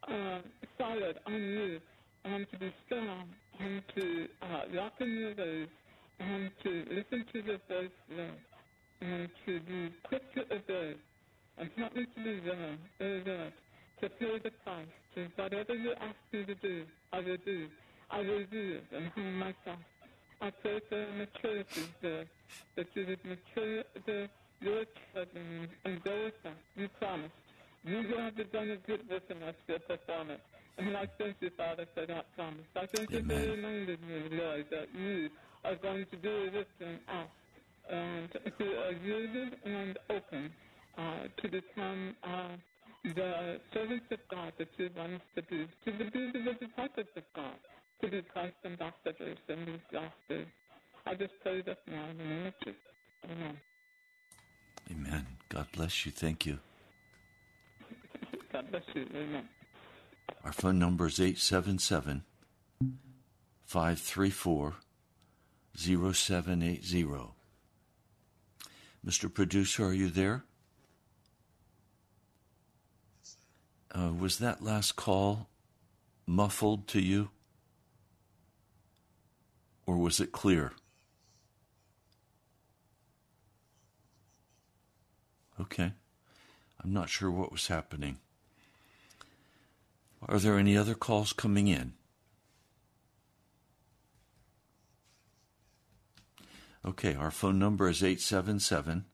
uh, 0.07 0.39
solid 0.77 1.17
on 1.25 1.33
you 1.33 1.79
and 2.25 2.45
to 2.51 2.59
be 2.59 2.73
strong 2.85 3.25
and 3.59 3.81
to 3.95 4.27
uh, 4.41 4.61
walk 4.73 4.93
in 4.99 5.11
your 5.11 5.35
ways 5.35 5.67
and 6.19 6.51
to 6.63 6.85
listen 6.89 7.25
to 7.33 7.41
the 7.41 7.59
voice 7.67 7.89
Lord 8.09 8.31
and 9.01 9.29
to 9.45 9.59
be 9.61 9.91
quick 10.03 10.21
to 10.35 10.41
obey 10.55 10.95
and 11.57 11.69
help 11.77 11.95
me 11.95 12.05
to 12.15 12.23
be 12.23 12.39
willing, 12.41 12.77
O 13.01 13.05
Lord, 13.25 13.53
to 14.01 14.09
pay 14.09 14.39
the 14.43 14.51
price. 14.63 14.85
To 15.15 15.27
whatever 15.35 15.73
you 15.73 15.91
ask 15.99 16.15
me 16.31 16.45
to 16.45 16.55
do, 16.55 16.85
I 17.11 17.19
will 17.19 17.37
do. 17.45 17.67
I 18.09 18.19
will 18.19 18.45
do 18.51 18.79
it 18.79 18.83
and 18.95 19.11
humble 19.13 19.31
myself. 19.31 19.79
I 20.41 20.49
pray 20.49 20.79
for 20.89 21.05
maturity, 21.17 21.81
Lord, 22.01 22.27
that 22.75 22.87
you 22.93 23.05
would 23.07 23.23
mature 23.25 23.83
the, 24.05 24.29
your 24.61 24.85
children 25.13 25.67
and 25.85 25.97
us. 26.07 26.53
You 26.75 26.87
promised. 26.99 27.33
You 27.83 28.03
have 28.17 28.51
done 28.51 28.69
a 28.69 28.77
good 28.87 29.09
work 29.09 29.23
in 29.29 29.41
us, 29.43 29.55
your 29.67 29.79
performance. 29.79 30.41
And 30.77 30.95
I 30.95 31.07
thank 31.17 31.37
you, 31.41 31.49
Father, 31.57 31.85
for 31.93 32.05
that 32.05 32.25
promise. 32.35 32.65
I 32.75 32.85
thank 32.85 33.11
you 33.11 33.19
for 33.21 33.33
reminding 33.33 33.97
me, 34.07 34.37
Lord, 34.37 34.65
that 34.71 34.87
you 34.97 35.29
are 35.65 35.75
going 35.75 36.05
to 36.05 36.17
do 36.17 36.51
this 36.51 36.67
in 36.79 36.99
us 37.09 37.29
and 37.89 38.29
who 38.57 38.65
are 38.65 38.93
yielded 39.03 39.57
and 39.65 39.97
open 40.09 40.51
uh, 40.97 41.23
to 41.41 41.49
become 41.49 42.15
uh, 42.23 42.55
the 43.03 43.59
servants 43.73 44.05
of 44.11 44.19
God 44.29 44.53
that 44.59 44.69
you 44.77 44.89
want 44.95 45.13
us 45.15 45.21
to 45.35 45.41
be, 45.43 45.67
to 45.85 45.91
be 45.91 46.31
the 46.31 46.53
disciples 46.53 47.07
of 47.17 47.23
God, 47.35 47.57
to 48.01 48.09
be 48.09 48.21
Christ 48.21 48.55
ambassadors 48.63 49.37
in 49.49 49.65
these 49.65 49.99
days. 50.29 50.45
I 51.05 51.15
just 51.15 51.33
pray 51.41 51.61
this 51.61 51.77
now 51.87 52.09
in 52.11 52.17
the 52.17 52.23
name 52.23 52.47
of 52.47 52.53
Jesus. 52.63 52.81
Amen. 53.25 53.57
Amen. 54.91 55.25
God 55.49 55.67
bless 55.71 56.05
you. 56.05 56.11
Thank 56.11 56.45
you. 56.45 56.59
God 58.51 58.69
bless 58.69 58.83
you. 58.93 59.07
Amen. 59.15 59.47
Our 60.43 60.51
phone 60.51 60.79
number 60.79 61.07
is 61.07 61.19
877 61.19 62.23
534 63.65 64.75
0780. 65.77 67.05
Mr. 69.05 69.33
Producer, 69.33 69.85
are 69.85 69.93
you 69.93 70.09
there? 70.09 70.43
Uh, 73.93 74.11
was 74.17 74.39
that 74.39 74.61
last 74.61 74.95
call 74.95 75.49
muffled 76.25 76.87
to 76.89 77.01
you? 77.01 77.29
Or 79.85 79.97
was 79.97 80.19
it 80.19 80.31
clear? 80.31 80.73
Okay. 85.71 85.93
I'm 86.83 86.91
not 86.91 87.09
sure 87.09 87.31
what 87.31 87.51
was 87.51 87.67
happening. 87.67 88.17
Are 90.27 90.37
there 90.37 90.57
any 90.57 90.75
other 90.75 90.95
calls 90.95 91.31
coming 91.31 91.67
in? 91.67 91.93
Okay, 96.85 97.15
our 97.15 97.31
phone 97.31 97.57
number 97.57 97.87
is 97.87 98.03
877 98.03 99.05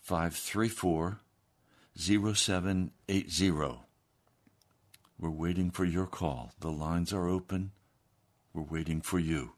534 0.00 1.20
0780. 1.96 3.78
We're 5.20 5.30
waiting 5.30 5.70
for 5.70 5.84
your 5.84 6.06
call. 6.06 6.52
The 6.60 6.70
lines 6.72 7.12
are 7.12 7.28
open. 7.28 7.70
We're 8.52 8.62
waiting 8.62 9.00
for 9.00 9.18
you. 9.18 9.52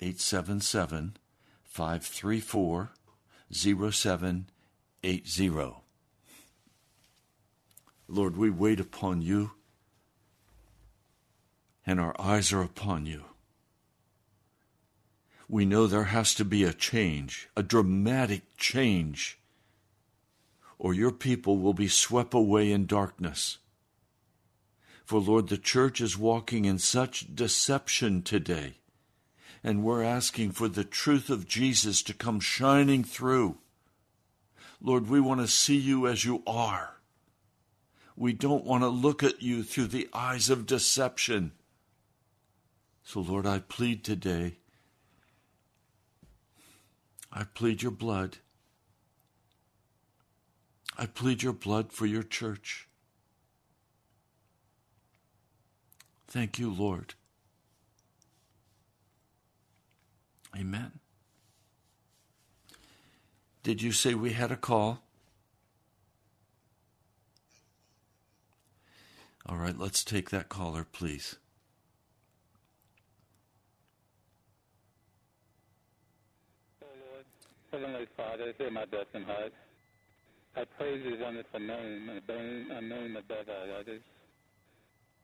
877 0.00 1.16
534 1.64 2.90
0780. 3.52 4.53
Lord, 8.08 8.36
we 8.36 8.48
wait 8.48 8.80
upon 8.80 9.20
you, 9.20 9.52
and 11.86 12.00
our 12.00 12.18
eyes 12.18 12.52
are 12.52 12.62
upon 12.62 13.04
you. 13.04 13.24
We 15.48 15.66
know 15.66 15.86
there 15.86 16.04
has 16.04 16.34
to 16.36 16.44
be 16.44 16.64
a 16.64 16.72
change, 16.72 17.48
a 17.54 17.62
dramatic 17.62 18.56
change, 18.56 19.38
or 20.78 20.94
your 20.94 21.12
people 21.12 21.58
will 21.58 21.74
be 21.74 21.88
swept 21.88 22.32
away 22.32 22.72
in 22.72 22.86
darkness. 22.86 23.58
For 25.04 25.20
Lord, 25.20 25.48
the 25.48 25.58
church 25.58 26.00
is 26.00 26.16
walking 26.16 26.64
in 26.64 26.78
such 26.78 27.34
deception 27.34 28.22
today, 28.22 28.78
and 29.62 29.84
we're 29.84 30.02
asking 30.02 30.52
for 30.52 30.68
the 30.68 30.84
truth 30.84 31.28
of 31.28 31.46
Jesus 31.46 32.02
to 32.04 32.14
come 32.14 32.40
shining 32.40 33.04
through. 33.04 33.58
Lord, 34.84 35.08
we 35.08 35.18
want 35.18 35.40
to 35.40 35.48
see 35.48 35.78
you 35.78 36.06
as 36.06 36.26
you 36.26 36.42
are. 36.46 36.96
We 38.16 38.34
don't 38.34 38.66
want 38.66 38.82
to 38.82 38.88
look 38.88 39.22
at 39.22 39.40
you 39.40 39.62
through 39.62 39.86
the 39.86 40.10
eyes 40.12 40.50
of 40.50 40.66
deception. 40.66 41.52
So, 43.02 43.20
Lord, 43.20 43.46
I 43.46 43.60
plead 43.60 44.04
today. 44.04 44.58
I 47.32 47.44
plead 47.44 47.80
your 47.80 47.92
blood. 47.92 48.36
I 50.98 51.06
plead 51.06 51.42
your 51.42 51.54
blood 51.54 51.90
for 51.90 52.04
your 52.04 52.22
church. 52.22 52.86
Thank 56.28 56.58
you, 56.58 56.70
Lord. 56.70 57.14
Amen. 60.54 61.00
Did 63.64 63.80
you 63.80 63.92
say 63.92 64.12
we 64.12 64.34
had 64.34 64.52
a 64.52 64.56
call? 64.56 65.00
All 69.46 69.56
right, 69.56 69.76
let's 69.76 70.04
take 70.04 70.28
that 70.30 70.50
caller, 70.50 70.84
please. 70.84 71.36
Oh 76.82 76.86
Lord, 77.10 77.24
Heavenly 77.72 78.06
Father, 78.14 78.52
hear 78.58 78.70
my 78.70 78.84
broken 78.84 79.22
heart. 79.22 79.54
I 80.56 80.64
praise 80.78 81.02
your 81.02 81.18
wonderful 81.18 81.60
name, 81.60 82.10
a 82.28 82.80
name 82.82 83.16
above 83.16 83.48
all 83.48 83.80
others. 83.80 84.02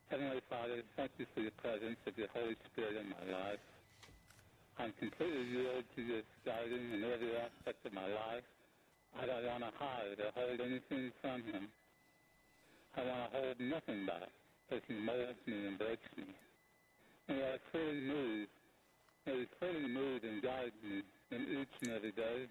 Heavenly 0.09 0.41
Father, 0.49 0.83
thank 0.97 1.11
you 1.19 1.27
for 1.35 1.43
your 1.43 1.53
presence 1.63 1.99
of 2.07 2.17
your 2.17 2.29
Holy 2.33 2.57
Spirit 2.73 2.97
in 2.97 3.11
my 3.11 3.39
life. 3.39 3.61
I'm 4.81 4.97
completely 4.97 5.45
yielded 5.45 5.85
to 5.93 6.01
your 6.01 6.25
guiding 6.41 6.97
in 6.97 7.05
every 7.05 7.37
aspect 7.37 7.85
of 7.85 7.93
my 7.93 8.09
life. 8.09 8.49
I 9.13 9.29
don't 9.29 9.45
want 9.45 9.61
to 9.61 9.73
hide 9.77 10.17
or 10.17 10.33
hold 10.33 10.57
anything 10.57 11.13
from 11.21 11.45
him. 11.45 11.69
I 12.97 13.05
want 13.05 13.21
to 13.21 13.31
hold 13.37 13.57
nothing 13.61 14.09
back 14.09 14.33
as 14.73 14.81
he 14.89 14.97
molds 14.97 15.37
me 15.45 15.69
and 15.69 15.77
breaks 15.77 16.09
me. 16.17 16.25
And 17.29 17.45
I 17.45 17.61
clearly 17.69 18.01
move, 18.01 18.49
may 19.27 19.45
he 19.45 19.47
clearly 19.61 19.85
move 19.85 20.25
and 20.25 20.41
guide 20.41 20.73
me 20.81 21.05
in 21.29 21.61
each 21.61 21.75
and 21.85 21.93
every 21.93 22.17
day. 22.17 22.49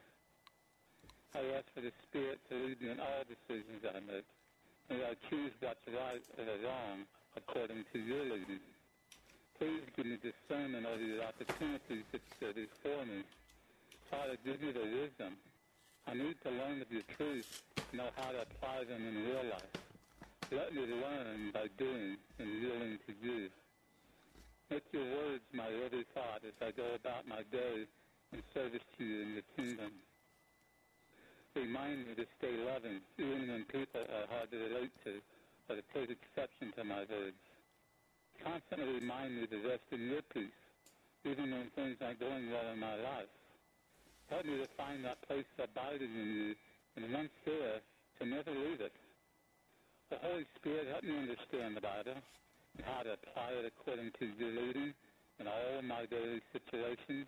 I 1.33 1.41
ask 1.57 1.65
for 1.73 1.81
the 1.81 1.91
Spirit 2.05 2.37
to 2.49 2.55
lead 2.61 2.77
me 2.77 2.93
in 2.93 2.99
all 3.01 3.25
decisions 3.25 3.81
I 3.89 4.05
make. 4.05 4.29
May 4.93 5.01
I 5.01 5.17
choose 5.33 5.53
what's 5.65 5.81
right 5.89 6.21
or 6.37 6.45
wrong 6.61 7.09
according 7.33 7.85
to 7.89 7.97
your 7.97 8.21
leading. 8.21 8.61
Please 9.59 9.83
give 9.97 10.05
me 10.07 10.15
discernment 10.23 10.87
over 10.87 11.03
the 11.03 11.19
opportunities 11.19 12.07
that 12.15 12.47
are 12.47 12.55
before 12.55 13.03
me. 13.03 13.27
Father, 14.09 14.39
give 14.45 14.61
me 14.63 14.71
the 14.71 14.87
wisdom. 14.87 15.35
I 16.07 16.15
need 16.15 16.39
to 16.47 16.49
learn 16.49 16.81
of 16.81 16.87
your 16.89 17.03
truth, 17.19 17.43
know 17.91 18.07
how 18.15 18.31
to 18.31 18.47
apply 18.47 18.87
them 18.87 19.03
in 19.03 19.27
real 19.27 19.43
life. 19.51 19.75
Let 20.49 20.73
me 20.73 20.87
learn 20.87 21.51
by 21.51 21.67
doing 21.77 22.15
and 22.39 22.47
yielding 22.61 22.97
to 23.03 23.13
you. 23.21 23.49
Make 24.71 24.87
your 24.93 25.03
words 25.03 25.43
my 25.51 25.67
every 25.67 26.05
thought 26.15 26.39
as 26.47 26.55
I 26.61 26.71
go 26.71 26.95
about 26.95 27.27
my 27.27 27.43
day 27.51 27.83
in 28.31 28.39
service 28.53 28.85
to 28.97 29.03
you 29.03 29.21
in 29.21 29.29
your 29.33 29.47
kingdom. 29.57 29.91
Remind 31.53 32.07
me 32.07 32.15
to 32.15 32.25
stay 32.39 32.55
loving, 32.63 33.01
even 33.17 33.51
when 33.51 33.65
people 33.65 34.07
are 34.07 34.27
hard 34.31 34.51
to 34.51 34.57
relate 34.57 34.93
to 35.03 35.19
or 35.67 35.75
to 35.75 35.83
take 35.93 36.15
exception 36.15 36.71
to 36.77 36.83
my 36.85 37.03
words. 37.09 37.48
Constantly 38.43 38.99
remind 38.99 39.35
me 39.35 39.47
to 39.47 39.57
rest 39.67 39.83
in 39.91 40.07
your 40.07 40.21
peace, 40.33 40.59
even 41.25 41.51
when 41.51 41.67
things 41.75 41.97
aren't 42.01 42.19
going 42.19 42.49
well 42.51 42.71
in 42.71 42.79
my 42.79 42.95
life. 42.95 43.31
Help 44.29 44.45
me 44.45 44.57
to 44.57 44.67
find 44.77 45.03
that 45.03 45.21
place 45.27 45.45
abiding 45.57 46.13
in 46.13 46.29
you, 46.35 46.55
and 46.95 47.13
once 47.13 47.33
there, 47.45 47.81
to 48.19 48.25
never 48.25 48.51
leave 48.51 48.79
it. 48.79 48.93
The 50.09 50.17
Holy 50.21 50.45
Spirit 50.55 50.87
help 50.87 51.03
me 51.03 51.17
understand 51.17 51.75
the 51.75 51.81
Bible 51.81 52.17
and 52.77 52.85
how 52.85 53.03
to 53.03 53.13
apply 53.13 53.51
it 53.59 53.65
according 53.65 54.11
to 54.19 54.25
your 54.37 54.51
leading 54.53 54.93
in 55.39 55.47
all 55.47 55.81
my 55.83 56.05
daily 56.05 56.41
situations. 56.53 57.27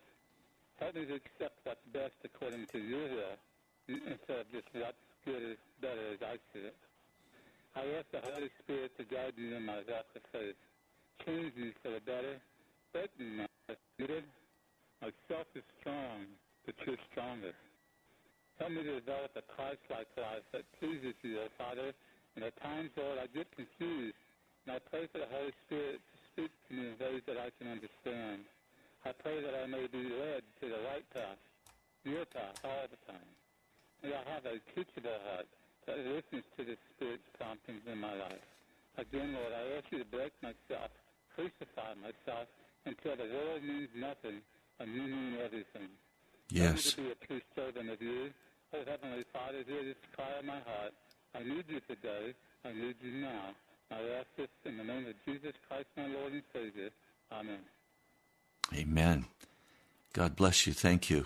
Help 0.80 0.96
me 0.96 1.06
to 1.06 1.16
accept 1.16 1.60
what's 1.64 1.86
best 1.94 2.18
according 2.24 2.66
to 2.72 2.80
your 2.80 3.06
will 3.10 3.38
instead 3.88 4.46
of 4.46 4.48
just 4.52 4.68
what's 4.74 4.98
good 5.26 5.44
is 5.44 5.62
better 5.82 6.14
as 6.14 6.22
I 6.22 6.36
see 6.54 6.66
it. 6.66 6.76
I 7.76 7.86
ask 8.00 8.08
the 8.12 8.22
Holy 8.22 8.50
Spirit 8.64 8.92
to 8.98 9.04
guide 9.04 9.38
me 9.38 9.56
in 9.56 9.66
my 9.66 9.78
walk 9.88 10.10
of 10.16 10.24
faith. 10.32 10.58
Me 11.28 11.74
for 11.82 11.92
the 11.92 12.02
better. 12.02 12.42
But 12.94 13.10
spirit, 13.96 14.26
myself 15.02 15.48
is 15.56 15.64
strong, 15.80 16.28
but 16.66 16.76
you're 16.86 17.00
stronger. 17.12 17.54
Help 18.60 18.72
me 18.72 18.84
to 18.84 19.00
develop 19.00 19.32
a 19.36 19.42
Christ-like 19.42 20.12
life 20.18 20.46
that 20.54 20.68
pleases 20.78 21.16
you, 21.24 21.40
oh 21.42 21.50
Father. 21.58 21.94
And 22.36 22.46
at 22.46 22.56
times, 22.62 22.92
Lord, 22.96 23.18
I 23.18 23.28
get 23.32 23.48
confused. 23.56 24.18
And 24.68 24.78
I 24.78 24.80
pray 24.94 25.10
for 25.10 25.18
the 25.18 25.30
Holy 25.32 25.56
Spirit 25.66 25.98
to 25.98 26.16
speak 26.30 26.52
to 26.54 26.70
me 26.76 26.94
in 26.94 26.96
ways 27.02 27.26
that 27.26 27.42
I 27.42 27.50
can 27.58 27.72
understand. 27.72 28.46
I 29.02 29.12
pray 29.18 29.42
that 29.42 29.58
I 29.58 29.66
may 29.66 29.90
be 29.90 30.06
led 30.06 30.46
to 30.62 30.66
the 30.70 30.82
right 30.86 31.08
path, 31.10 31.42
your 32.06 32.26
path, 32.30 32.62
all 32.62 32.86
the 32.86 33.02
time. 33.10 33.32
May 34.06 34.14
I 34.14 34.22
have 34.30 34.46
a 34.46 34.62
teachable 34.78 35.18
heart 35.26 35.50
that 35.90 35.98
listens 35.98 36.46
to 36.58 36.62
the 36.62 36.78
Spirit's 36.94 37.26
promptings 37.34 37.82
in 37.90 37.98
my 37.98 38.14
life. 38.14 38.46
Again, 39.02 39.34
Lord, 39.34 39.50
I 39.50 39.82
ask 39.82 39.90
you 39.90 39.98
to 39.98 40.06
break 40.06 40.30
myself, 40.46 40.94
crucify 41.36 41.94
myself, 42.02 42.48
until 42.86 43.16
the 43.16 43.32
world 43.32 43.64
means 43.64 43.90
nothing 43.96 44.42
and 44.80 44.94
you 44.94 45.04
mean 45.04 45.38
everything. 45.44 45.90
Yes. 46.50 46.66
Help 46.66 46.76
me 46.76 46.82
to 46.82 46.98
be 46.98 47.12
a 47.12 47.16
true 47.28 47.42
servant 47.56 47.90
of 47.90 48.02
you. 48.02 48.30
Oh, 48.74 48.80
Heavenly 48.88 49.24
Father, 49.32 49.64
hear 49.68 49.84
this 49.84 49.96
cry 50.16 50.32
of 50.40 50.46
my 50.46 50.60
heart. 50.60 50.94
I 51.36 51.44
need 51.44 51.66
you 51.68 51.80
today. 51.88 52.34
I 52.66 52.74
need 52.74 52.96
you 53.02 53.22
now. 53.22 53.54
I 53.92 54.00
ask 54.20 54.28
this 54.38 54.48
in 54.66 54.78
the 54.78 54.84
name 54.84 55.08
of 55.08 55.14
Jesus 55.26 55.54
Christ, 55.68 55.88
my 55.98 56.08
Lord 56.08 56.34
and 56.34 56.44
Savior. 56.54 56.90
Amen. 57.32 57.60
Amen. 58.74 59.26
God 60.14 60.36
bless 60.36 60.66
you. 60.66 60.74
Thank 60.74 61.10
you. 61.10 61.26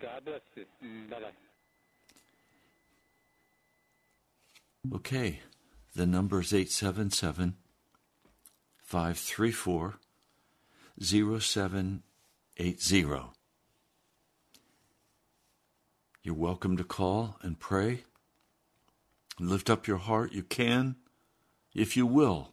God 0.00 0.24
bless 0.24 0.40
you. 0.56 0.64
Mm, 0.84 1.10
bye 1.10 1.20
bye. 1.20 1.30
Okay. 4.96 5.40
The 5.94 6.06
number 6.06 6.40
is 6.40 6.52
877 6.52 7.54
534 8.92 9.96
0780. 11.00 12.02
You're 16.22 16.34
welcome 16.34 16.76
to 16.76 16.84
call 16.84 17.38
and 17.40 17.58
pray 17.58 18.04
lift 19.40 19.70
up 19.70 19.86
your 19.86 19.96
heart. 19.96 20.32
You 20.32 20.42
can, 20.42 20.96
if 21.74 21.96
you 21.96 22.04
will. 22.06 22.52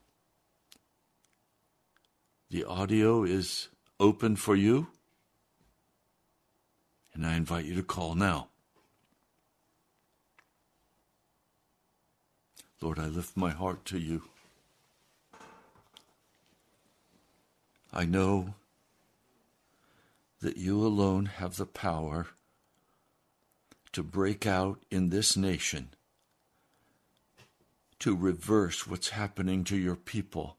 The 2.50 2.64
audio 2.64 3.26
is 3.26 3.68
open 4.00 4.38
for 4.38 4.56
you, 4.56 4.88
and 7.14 7.26
I 7.26 7.36
invite 7.36 7.66
you 7.66 7.76
to 7.76 7.84
call 7.84 8.16
now. 8.16 8.48
Lord, 12.80 12.98
I 12.98 13.08
lift 13.08 13.36
my 13.36 13.52
heart 13.52 13.84
to 13.88 14.00
you. 14.00 14.24
I 17.92 18.06
know 18.06 18.54
that 20.42 20.58
you 20.58 20.86
alone 20.86 21.26
have 21.26 21.58
the 21.58 21.66
power 21.66 22.28
to 23.92 24.04
break 24.04 24.46
out 24.46 24.80
in 24.92 25.10
this 25.10 25.36
nation, 25.36 25.90
to 28.00 28.16
reverse 28.16 28.86
what's 28.88 29.10
happening 29.10 29.64
to 29.66 29.76
your 29.76 29.96
people, 29.96 30.58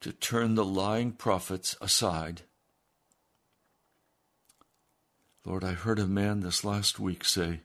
to 0.00 0.12
turn 0.12 0.54
the 0.54 0.64
lying 0.64 1.12
prophets 1.12 1.74
aside. 1.80 2.42
Lord, 5.44 5.64
I 5.64 5.72
heard 5.72 5.98
a 5.98 6.06
man 6.06 6.40
this 6.40 6.62
last 6.62 7.00
week 7.00 7.24
say 7.24 7.60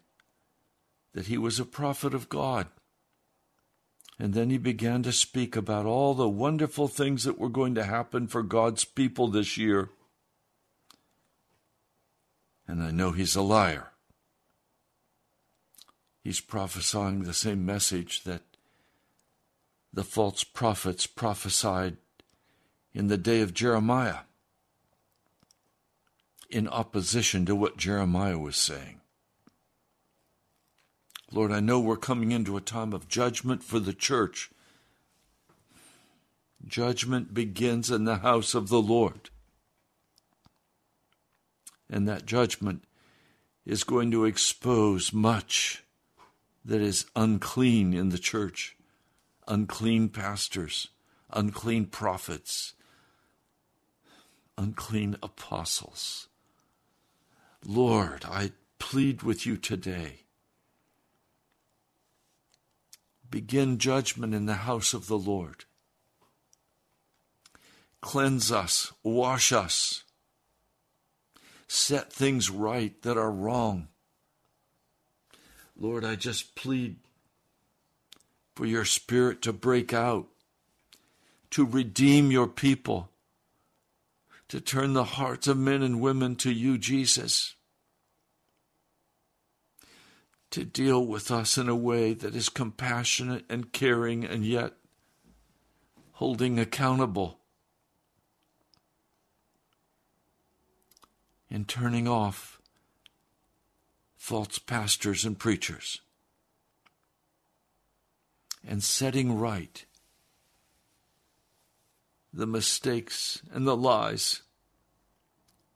that 1.14 1.28
he 1.28 1.38
was 1.38 1.60
a 1.60 1.66
prophet 1.66 2.14
of 2.14 2.30
God. 2.30 2.68
And 4.20 4.34
then 4.34 4.50
he 4.50 4.58
began 4.58 5.04
to 5.04 5.12
speak 5.12 5.56
about 5.56 5.86
all 5.86 6.14
the 6.14 6.30
wonderful 6.30 6.88
things 6.88 7.24
that 7.24 7.40
were 7.40 7.50
going 7.50 7.76
to 7.76 7.84
happen 7.84 8.28
for 8.28 8.44
God's 8.44 8.86
people 8.86 9.28
this 9.28 9.58
year. 9.58 9.90
And 12.68 12.82
I 12.82 12.92
know 12.92 13.12
he's 13.12 13.36
a 13.36 13.42
liar. 13.42 13.92
He's 16.24 16.40
prophesying 16.40 17.24
the 17.24 17.34
same 17.34 17.66
message 17.66 18.24
that 18.24 18.44
the 19.92 20.04
false 20.04 20.44
prophets 20.44 21.06
prophesied 21.06 21.98
in 22.94 23.08
the 23.08 23.18
day 23.18 23.42
of 23.42 23.54
Jeremiah 23.54 24.20
in 26.50 26.68
opposition 26.68 27.46
to 27.46 27.56
what 27.56 27.78
Jeremiah 27.78 28.38
was 28.38 28.56
saying. 28.56 29.02
Lord, 31.34 31.52
I 31.52 31.62
know 31.62 31.80
we're 31.80 31.98
coming 31.98 32.32
into 32.32 32.58
a 32.58 32.62
time 32.62 32.94
of 32.94 33.08
judgment 33.08 33.64
for 33.64 33.80
the 33.80 33.94
church. 33.94 34.52
Judgment 36.64 37.34
begins 37.34 37.90
in 37.90 38.06
the 38.06 38.18
house 38.18 38.54
of 38.54 38.70
the 38.70 38.82
Lord. 38.82 39.32
And 41.90 42.08
that 42.08 42.28
judgment 42.28 42.84
is 43.66 43.84
going 43.84 44.12
to 44.12 44.26
expose 44.26 45.12
much 45.12 45.84
that 46.64 46.82
is 46.82 47.08
unclean 47.16 47.94
in 47.94 48.10
the 48.10 48.20
church 48.20 48.78
unclean 49.46 50.08
pastors, 50.08 50.88
unclean 51.34 51.86
prophets, 51.86 52.76
unclean 54.58 55.18
apostles. 55.22 56.30
Lord, 57.66 58.24
I 58.24 58.52
plead 58.80 59.24
with 59.24 59.46
you 59.46 59.58
today 59.58 60.23
begin 63.34 63.80
judgment 63.80 64.32
in 64.32 64.46
the 64.46 64.54
house 64.54 64.94
of 64.94 65.08
the 65.08 65.18
Lord. 65.18 65.66
Cleanse 68.00 68.52
us, 68.52 68.94
wash 69.02 69.52
us, 69.52 70.04
set 71.68 72.14
things 72.14 72.52
right 72.52 73.02
that 73.02 73.18
are 73.18 73.32
wrong. 73.32 73.88
Lord, 75.76 76.06
I 76.06 76.14
just 76.14 76.54
plead 76.54 76.98
for 78.56 78.68
your 78.68 78.86
spirit 78.86 79.42
to 79.42 79.52
break 79.52 79.94
out, 79.94 80.28
to 81.50 81.66
redeem 81.66 82.30
your 82.30 82.48
people, 82.48 83.10
to 84.50 84.62
turn 84.62 84.94
the 84.94 85.06
hearts 85.06 85.48
of 85.48 85.58
men 85.58 85.82
and 85.82 86.00
women 86.00 86.36
to 86.36 86.52
you, 86.52 86.78
Jesus 86.78 87.56
to 90.54 90.64
deal 90.64 91.04
with 91.04 91.32
us 91.32 91.58
in 91.58 91.68
a 91.68 91.76
way 91.76 92.14
that 92.14 92.36
is 92.36 92.48
compassionate 92.48 93.44
and 93.50 93.74
caring 93.74 94.24
and 94.24 94.46
yet 94.46 94.74
holding 96.12 96.60
accountable 96.60 97.40
and 101.50 101.68
turning 101.68 102.08
off 102.08 102.62
false 104.16 104.60
pastors 104.60 105.26
and 105.26 105.40
preachers 105.40 106.02
and 108.64 108.84
setting 108.84 109.36
right 109.36 109.88
the 112.32 112.46
mistakes 112.46 113.42
and 113.52 113.66
the 113.66 113.76
lies 113.76 114.44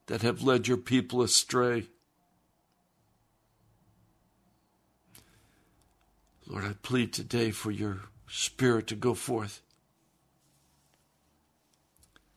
that 0.05 0.21
have 0.21 0.43
led 0.43 0.67
your 0.67 0.77
people 0.77 1.23
astray. 1.23 1.87
Lord, 6.49 6.63
I 6.63 6.73
plead 6.81 7.11
today 7.11 7.51
for 7.51 7.71
your 7.71 8.03
spirit 8.27 8.87
to 8.87 8.95
go 8.95 9.13
forth. 9.13 9.61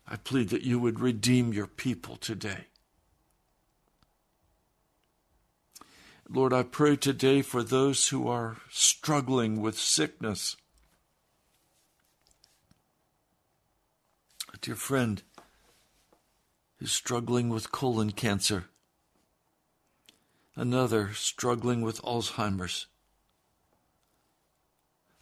I 0.07 0.17
plead 0.17 0.49
that 0.49 0.63
you 0.63 0.81
would 0.81 0.99
redeem 0.99 1.53
your 1.53 1.69
people 1.69 2.17
today. 2.17 2.67
Lord, 6.29 6.53
I 6.53 6.65
pray 6.65 6.97
today 6.97 7.43
for 7.43 7.63
those 7.63 8.09
who 8.09 8.27
are 8.27 8.57
struggling 8.69 9.61
with 9.61 9.79
sickness. 9.79 10.57
A 14.53 14.57
dear 14.59 14.75
friend 14.75 15.23
is 16.81 16.91
struggling 16.91 17.49
with 17.49 17.71
colon 17.71 18.11
cancer, 18.11 18.65
another 20.57 21.13
struggling 21.15 21.83
with 21.83 22.03
Alzheimer's 22.03 22.87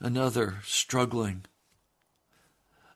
another 0.00 0.56
struggling. 0.64 1.44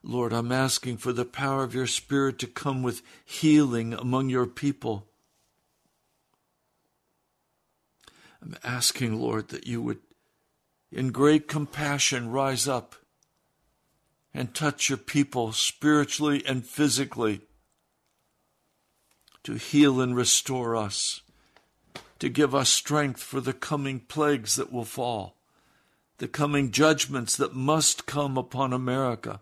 Lord, 0.03 0.33
I'm 0.33 0.51
asking 0.51 0.97
for 0.97 1.13
the 1.13 1.25
power 1.25 1.63
of 1.63 1.73
your 1.73 1.87
Spirit 1.87 2.39
to 2.39 2.47
come 2.47 2.83
with 2.83 3.01
healing 3.23 3.93
among 3.93 4.29
your 4.29 4.45
people. 4.45 5.07
I'm 8.41 8.57
asking, 8.63 9.19
Lord, 9.19 9.49
that 9.49 9.65
you 9.65 9.81
would, 9.81 9.99
in 10.91 11.11
great 11.11 11.47
compassion, 11.47 12.31
rise 12.31 12.67
up 12.67 12.95
and 14.33 14.53
touch 14.53 14.89
your 14.89 14.97
people 14.97 15.53
spiritually 15.53 16.43
and 16.45 16.65
physically 16.65 17.41
to 19.43 19.53
heal 19.53 20.01
and 20.01 20.15
restore 20.15 20.75
us, 20.75 21.21
to 22.19 22.27
give 22.27 22.53
us 22.53 22.69
strength 22.69 23.21
for 23.21 23.39
the 23.39 23.53
coming 23.53 24.01
plagues 24.01 24.55
that 24.55 24.71
will 24.71 24.85
fall 24.85 25.37
the 26.23 26.29
coming 26.29 26.71
judgments 26.71 27.35
that 27.35 27.53
must 27.53 28.05
come 28.05 28.37
upon 28.37 28.71
America. 28.71 29.41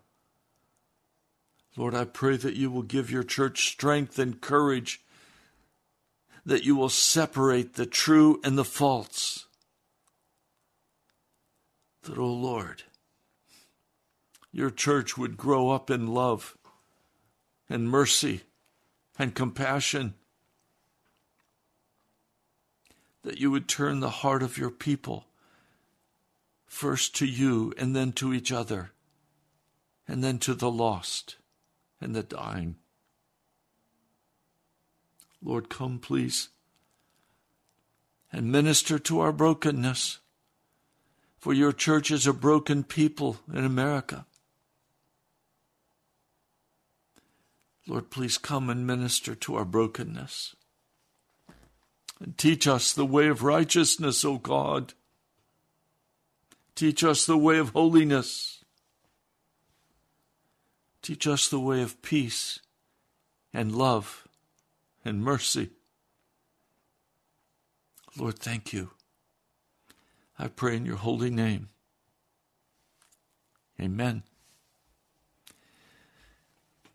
Lord, 1.78 1.94
I 1.94 2.06
pray 2.06 2.38
that 2.38 2.56
you 2.56 2.72
will 2.72 2.82
give 2.82 3.12
your 3.12 3.22
church 3.22 3.70
strength 3.70 4.18
and 4.18 4.42
courage, 4.42 5.00
that 6.44 6.64
you 6.64 6.76
will 6.76 6.90
separate 6.90 7.76
the 7.76 7.86
true 7.86 8.42
and 8.44 8.58
the 8.58 8.66
false. 8.66 9.46
That, 12.02 12.18
O 12.18 12.24
oh 12.24 12.34
Lord, 12.34 12.82
your 14.52 14.72
church 14.72 15.16
would 15.20 15.38
grow 15.38 15.70
up 15.70 15.92
in 15.92 16.08
love 16.08 16.58
and 17.70 17.92
mercy 17.92 18.42
and 19.20 19.36
compassion. 19.36 20.16
That 23.22 23.38
you 23.38 23.52
would 23.52 23.68
turn 23.68 24.00
the 24.00 24.10
heart 24.10 24.42
of 24.42 24.58
your 24.58 24.72
people 24.72 25.28
first 26.72 27.14
to 27.14 27.26
you 27.26 27.74
and 27.78 27.94
then 27.94 28.14
to 28.14 28.34
each 28.34 28.50
other 28.50 28.92
and 30.08 30.24
then 30.24 30.40
to 30.40 30.54
the 30.54 30.72
lost 30.72 31.36
and 32.00 32.16
the 32.16 32.24
dying. 32.24 32.78
Lord, 35.44 35.70
come, 35.70 36.00
please, 36.00 36.48
and 38.32 38.52
minister 38.52 38.98
to 39.00 39.20
our 39.20 39.34
brokenness. 39.34 40.20
For 41.38 41.54
your 41.54 41.74
church 41.74 42.10
is 42.10 42.26
a 42.26 42.34
broken 42.34 42.84
people 42.84 43.38
in 43.54 43.66
America. 43.66 44.26
Lord, 47.86 48.10
please 48.10 48.38
come 48.38 48.70
and 48.70 48.88
minister 48.88 49.36
to 49.36 49.56
our 49.56 49.66
brokenness. 49.66 50.56
And 52.22 52.38
teach 52.38 52.66
us 52.66 52.94
the 52.94 53.06
way 53.06 53.28
of 53.28 53.44
righteousness, 53.44 54.24
O 54.24 54.38
God. 54.38 54.94
Teach 56.76 57.04
us 57.04 57.26
the 57.26 57.38
way 57.38 57.58
of 57.58 57.70
holiness. 57.70 58.64
Teach 61.02 61.28
us 61.28 61.50
the 61.50 61.60
way 61.60 61.82
of 61.82 62.02
peace 62.02 62.60
and 63.54 63.76
love 63.76 64.28
and 65.04 65.24
mercy. 65.24 65.70
Lord, 68.18 68.40
thank 68.40 68.74
you. 68.74 68.92
I 70.38 70.48
pray 70.48 70.76
in 70.76 70.86
your 70.86 70.98
holy 70.98 71.30
name. 71.30 71.70
Amen. 73.80 74.24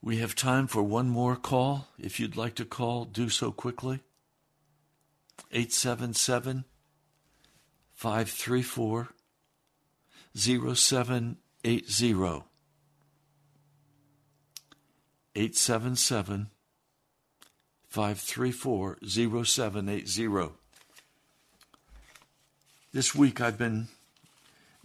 We 0.01 0.19
have 0.19 0.35
time 0.37 0.67
for 0.67 0.83
one 0.83 1.09
more 1.09 1.35
call. 1.37 1.89
If 1.99 2.21
you'd 2.21 2.37
like 2.37 2.55
to 2.57 2.65
call, 2.65 3.05
do 3.05 3.29
so 3.29 3.51
quickly. 3.51 4.01
877 5.51 6.65
534 7.95 9.09
0780. 10.37 12.45
877 15.35 16.51
534 17.89 18.99
0780. 19.03 20.53
This 22.93 23.15
week 23.15 23.41
I've 23.41 23.57
been 23.59 23.89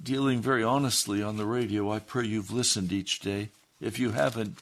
dealing 0.02 0.42
very 0.42 0.64
honestly 0.64 1.22
on 1.22 1.36
the 1.38 1.46
radio. 1.46 1.92
I 1.92 2.00
pray 2.00 2.26
you've 2.26 2.52
listened 2.52 2.94
each 2.94 3.20
day. 3.20 3.50
If 3.80 4.00
you 4.00 4.12
haven't, 4.12 4.60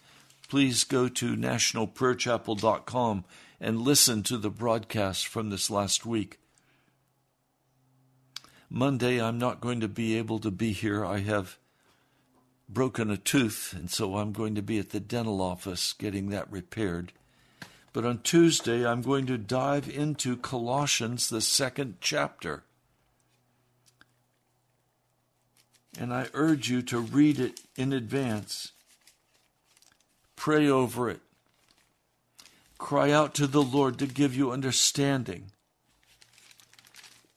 please 0.50 0.84
go 0.84 1.08
to 1.08 1.36
nationalprayerchapel.com 1.36 3.24
and 3.60 3.82
listen 3.82 4.24
to 4.24 4.38
the 4.38 4.50
broadcast 4.50 5.28
from 5.28 5.50
this 5.50 5.70
last 5.70 6.06
week. 6.06 6.40
Monday, 8.70 9.22
I'm 9.22 9.40
not 9.40 9.62
going 9.62 9.80
to 9.80 9.88
be 9.88 10.18
able 10.18 10.40
to 10.40 10.52
be 10.52 10.72
here. 10.72 11.04
I 11.04 11.20
have 11.20 11.58
broken 12.68 13.10
a 13.10 13.18
tooth, 13.18 13.74
and 13.76 13.90
so 13.90 14.18
I'm 14.18 14.32
going 14.32 14.54
to 14.56 14.62
be 14.62 14.78
at 14.78 14.92
the 14.92 15.00
dental 15.00 15.42
office 15.42 15.94
getting 15.94 16.30
that 16.30 16.52
repaired. 16.52 17.12
But 17.94 18.06
on 18.06 18.20
Tuesday, 18.20 18.86
I'm 18.86 19.02
going 19.02 19.26
to 19.26 19.38
dive 19.38 19.90
into 19.90 20.38
Colossians, 20.38 21.30
the 21.30 21.42
second 21.42 21.96
chapter. 22.00 22.64
And 26.00 26.14
I 26.14 26.28
urge 26.34 26.70
you 26.70 26.84
to 26.84 27.00
read 27.00 27.40
it 27.40 27.62
in 27.76 27.92
advance 27.92 28.72
Pray 30.40 30.70
over 30.70 31.10
it. 31.10 31.20
Cry 32.78 33.12
out 33.12 33.36
to 33.36 33.46
the 33.46 33.62
Lord 33.62 34.00
to 34.00 34.08
give 34.08 34.34
you 34.34 34.54
understanding 34.54 35.52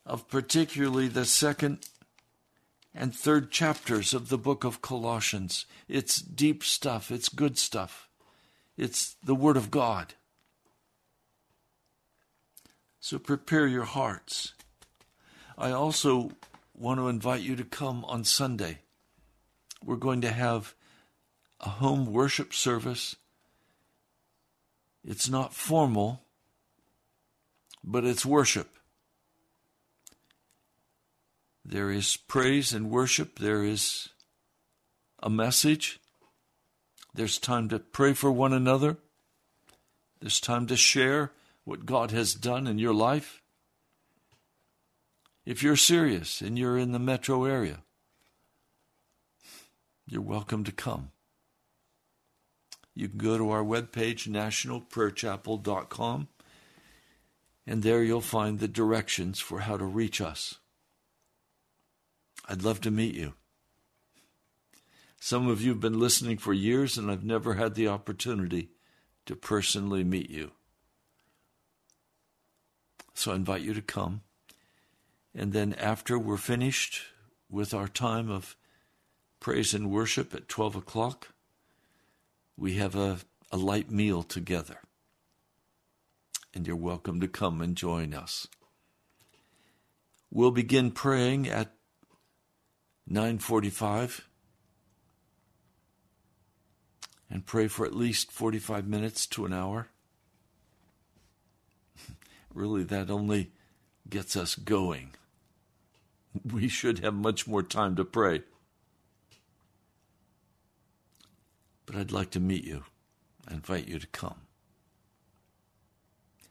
of 0.04 0.28
particularly 0.28 1.08
the 1.08 1.24
second 1.24 1.86
and 2.94 3.14
third 3.14 3.50
chapters 3.50 4.12
of 4.12 4.28
the 4.28 4.38
book 4.38 4.64
of 4.64 4.82
Colossians. 4.82 5.66
It's 5.88 6.16
deep 6.20 6.62
stuff, 6.62 7.10
it's 7.10 7.28
good 7.28 7.56
stuff, 7.58 8.08
it's 8.76 9.16
the 9.24 9.34
Word 9.34 9.56
of 9.56 9.70
God. 9.70 10.14
So 13.00 13.18
prepare 13.18 13.66
your 13.66 13.84
hearts. 13.84 14.54
I 15.58 15.72
also 15.72 16.32
want 16.74 17.00
to 17.00 17.08
invite 17.08 17.42
you 17.42 17.56
to 17.56 17.64
come 17.64 18.04
on 18.04 18.24
Sunday. 18.24 18.78
We're 19.84 19.96
going 19.96 20.20
to 20.20 20.30
have 20.30 20.74
a 21.60 21.68
home 21.68 22.06
worship 22.06 22.54
service. 22.54 23.16
It's 25.04 25.28
not 25.28 25.52
formal, 25.52 26.22
but 27.82 28.04
it's 28.04 28.24
worship. 28.24 28.68
There 31.64 31.90
is 31.90 32.16
praise 32.16 32.72
and 32.72 32.90
worship. 32.90 33.38
There 33.38 33.64
is 33.64 34.08
a 35.22 35.30
message. 35.30 36.00
There's 37.14 37.38
time 37.38 37.68
to 37.68 37.78
pray 37.78 38.14
for 38.14 38.32
one 38.32 38.52
another. 38.52 38.96
There's 40.20 40.40
time 40.40 40.66
to 40.66 40.76
share 40.76 41.32
what 41.64 41.86
God 41.86 42.10
has 42.10 42.34
done 42.34 42.66
in 42.66 42.78
your 42.78 42.94
life. 42.94 43.42
If 45.44 45.62
you're 45.62 45.76
serious 45.76 46.40
and 46.40 46.58
you're 46.58 46.78
in 46.78 46.92
the 46.92 46.98
metro 46.98 47.44
area, 47.44 47.82
you're 50.06 50.22
welcome 50.22 50.64
to 50.64 50.72
come 50.72 51.12
you 52.94 53.08
can 53.08 53.18
go 53.18 53.38
to 53.38 53.50
our 53.50 53.64
webpage, 53.64 54.28
nationalprayerchapel.com, 54.28 56.28
and 57.66 57.82
there 57.82 58.02
you'll 58.02 58.20
find 58.20 58.58
the 58.58 58.68
directions 58.68 59.40
for 59.40 59.60
how 59.60 59.76
to 59.76 59.84
reach 59.84 60.20
us. 60.20 60.58
I'd 62.46 62.62
love 62.62 62.80
to 62.82 62.90
meet 62.90 63.14
you. 63.14 63.34
Some 65.20 65.48
of 65.48 65.62
you 65.62 65.70
have 65.70 65.80
been 65.80 66.00
listening 66.00 66.36
for 66.36 66.52
years, 66.52 66.98
and 66.98 67.10
I've 67.10 67.24
never 67.24 67.54
had 67.54 67.74
the 67.74 67.88
opportunity 67.88 68.70
to 69.26 69.36
personally 69.36 70.02
meet 70.02 70.28
you. 70.28 70.50
So 73.14 73.32
I 73.32 73.36
invite 73.36 73.62
you 73.62 73.72
to 73.74 73.82
come. 73.82 74.22
And 75.34 75.52
then 75.52 75.74
after 75.74 76.18
we're 76.18 76.36
finished 76.36 77.02
with 77.48 77.72
our 77.72 77.88
time 77.88 78.30
of 78.30 78.56
praise 79.38 79.74
and 79.74 79.90
worship 79.90 80.34
at 80.34 80.48
12 80.48 80.76
o'clock, 80.76 81.28
we 82.56 82.74
have 82.74 82.96
a, 82.96 83.18
a 83.50 83.56
light 83.56 83.90
meal 83.90 84.22
together. 84.22 84.78
And 86.54 86.66
you're 86.66 86.76
welcome 86.76 87.20
to 87.20 87.28
come 87.28 87.62
and 87.62 87.76
join 87.76 88.12
us. 88.12 88.46
We'll 90.30 90.50
begin 90.50 90.90
praying 90.90 91.48
at 91.48 91.74
9:45 93.10 94.22
and 97.28 97.46
pray 97.46 97.68
for 97.68 97.86
at 97.86 97.94
least 97.94 98.30
45 98.30 98.86
minutes 98.86 99.26
to 99.26 99.46
an 99.46 99.52
hour. 99.52 99.88
really 102.54 102.84
that 102.84 103.10
only 103.10 103.52
gets 104.08 104.36
us 104.36 104.54
going. 104.54 105.14
We 106.44 106.68
should 106.68 107.00
have 107.00 107.14
much 107.14 107.46
more 107.46 107.62
time 107.62 107.96
to 107.96 108.04
pray. 108.04 108.42
but 111.92 112.00
I'd 112.00 112.12
like 112.12 112.30
to 112.30 112.40
meet 112.40 112.64
you. 112.64 112.84
I 113.46 113.54
invite 113.54 113.86
you 113.86 113.98
to 113.98 114.06
come. 114.06 114.46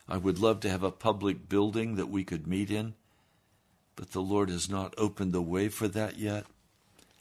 I 0.08 0.18
would 0.18 0.39
love 0.39 0.60
to 0.62 0.70
have 0.70 0.84
a 0.84 0.91
public 0.91 1.49
building 1.49 1.95
that 1.95 2.10
we 2.10 2.24
could 2.24 2.45
meet 2.45 2.70
in, 2.70 2.95
but 4.02 4.14
the 4.14 4.20
Lord 4.20 4.49
has 4.49 4.68
not 4.68 4.95
opened 4.97 5.32
the 5.32 5.43
way 5.43 5.70
for 5.70 5.88
that 5.88 6.18
yet. 6.18 6.47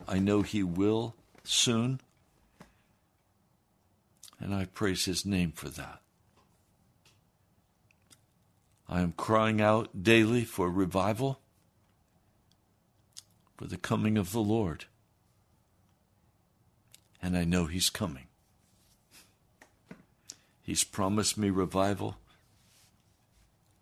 I 0.08 0.18
know 0.18 0.40
He 0.40 0.62
will 0.62 1.14
soon, 1.44 2.00
and 4.38 4.54
I 4.54 4.64
praise 4.64 5.04
His 5.04 5.26
name 5.26 5.52
for 5.52 5.68
that. 5.68 6.00
I 8.88 9.02
am 9.02 9.12
crying 9.12 9.60
out 9.60 10.02
daily 10.02 10.42
for 10.46 10.70
revival, 10.70 11.40
for 13.58 13.66
the 13.66 13.76
coming 13.76 14.16
of 14.16 14.32
the 14.32 14.40
Lord 14.40 14.86
and 17.20 17.36
I 17.36 17.44
know 17.44 17.66
He's 17.66 17.90
coming. 17.90 18.28
He's 20.62 20.82
promised 20.82 21.36
me 21.36 21.50
revival. 21.50 22.16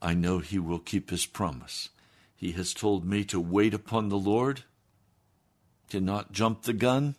I 0.03 0.14
know 0.14 0.40
He 0.40 0.59
will 0.59 0.80
keep 0.80 1.11
His 1.11 1.26
promise. 1.26 1.90
He 2.39 2.53
has 2.53 2.72
told 2.72 3.05
me 3.05 3.24
to 3.24 3.41
wait 3.41 3.74
upon 3.74 4.11
the 4.11 4.16
Lord, 4.16 4.62
to 5.89 6.01
not 6.01 6.30
jump 6.30 6.62
the 6.62 6.72
gun. 6.72 7.16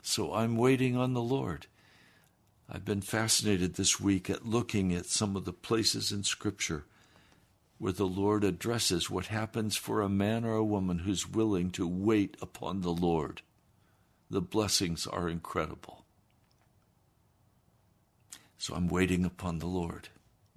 So 0.00 0.32
I'm 0.32 0.56
waiting 0.56 0.96
on 0.96 1.12
the 1.12 1.20
Lord. 1.20 1.66
I've 2.70 2.84
been 2.84 3.00
fascinated 3.00 3.74
this 3.74 3.98
week 3.98 4.30
at 4.30 4.46
looking 4.46 4.94
at 4.94 5.06
some 5.06 5.34
of 5.34 5.44
the 5.44 5.52
places 5.52 6.12
in 6.12 6.22
Scripture 6.22 6.84
where 7.78 7.90
the 7.90 8.06
Lord 8.06 8.44
addresses 8.44 9.10
what 9.10 9.26
happens 9.26 9.74
for 9.74 10.02
a 10.02 10.08
man 10.08 10.44
or 10.44 10.54
a 10.54 10.64
woman 10.64 11.00
who's 11.00 11.28
willing 11.28 11.72
to 11.72 11.88
wait 11.88 12.36
upon 12.40 12.82
the 12.82 12.92
Lord. 12.92 13.42
The 14.30 14.40
blessings 14.40 15.04
are 15.04 15.28
incredible. 15.28 16.04
So 18.56 18.76
I'm 18.76 18.86
waiting 18.86 19.24
upon 19.24 19.58
the 19.58 19.66
Lord. 19.66 20.10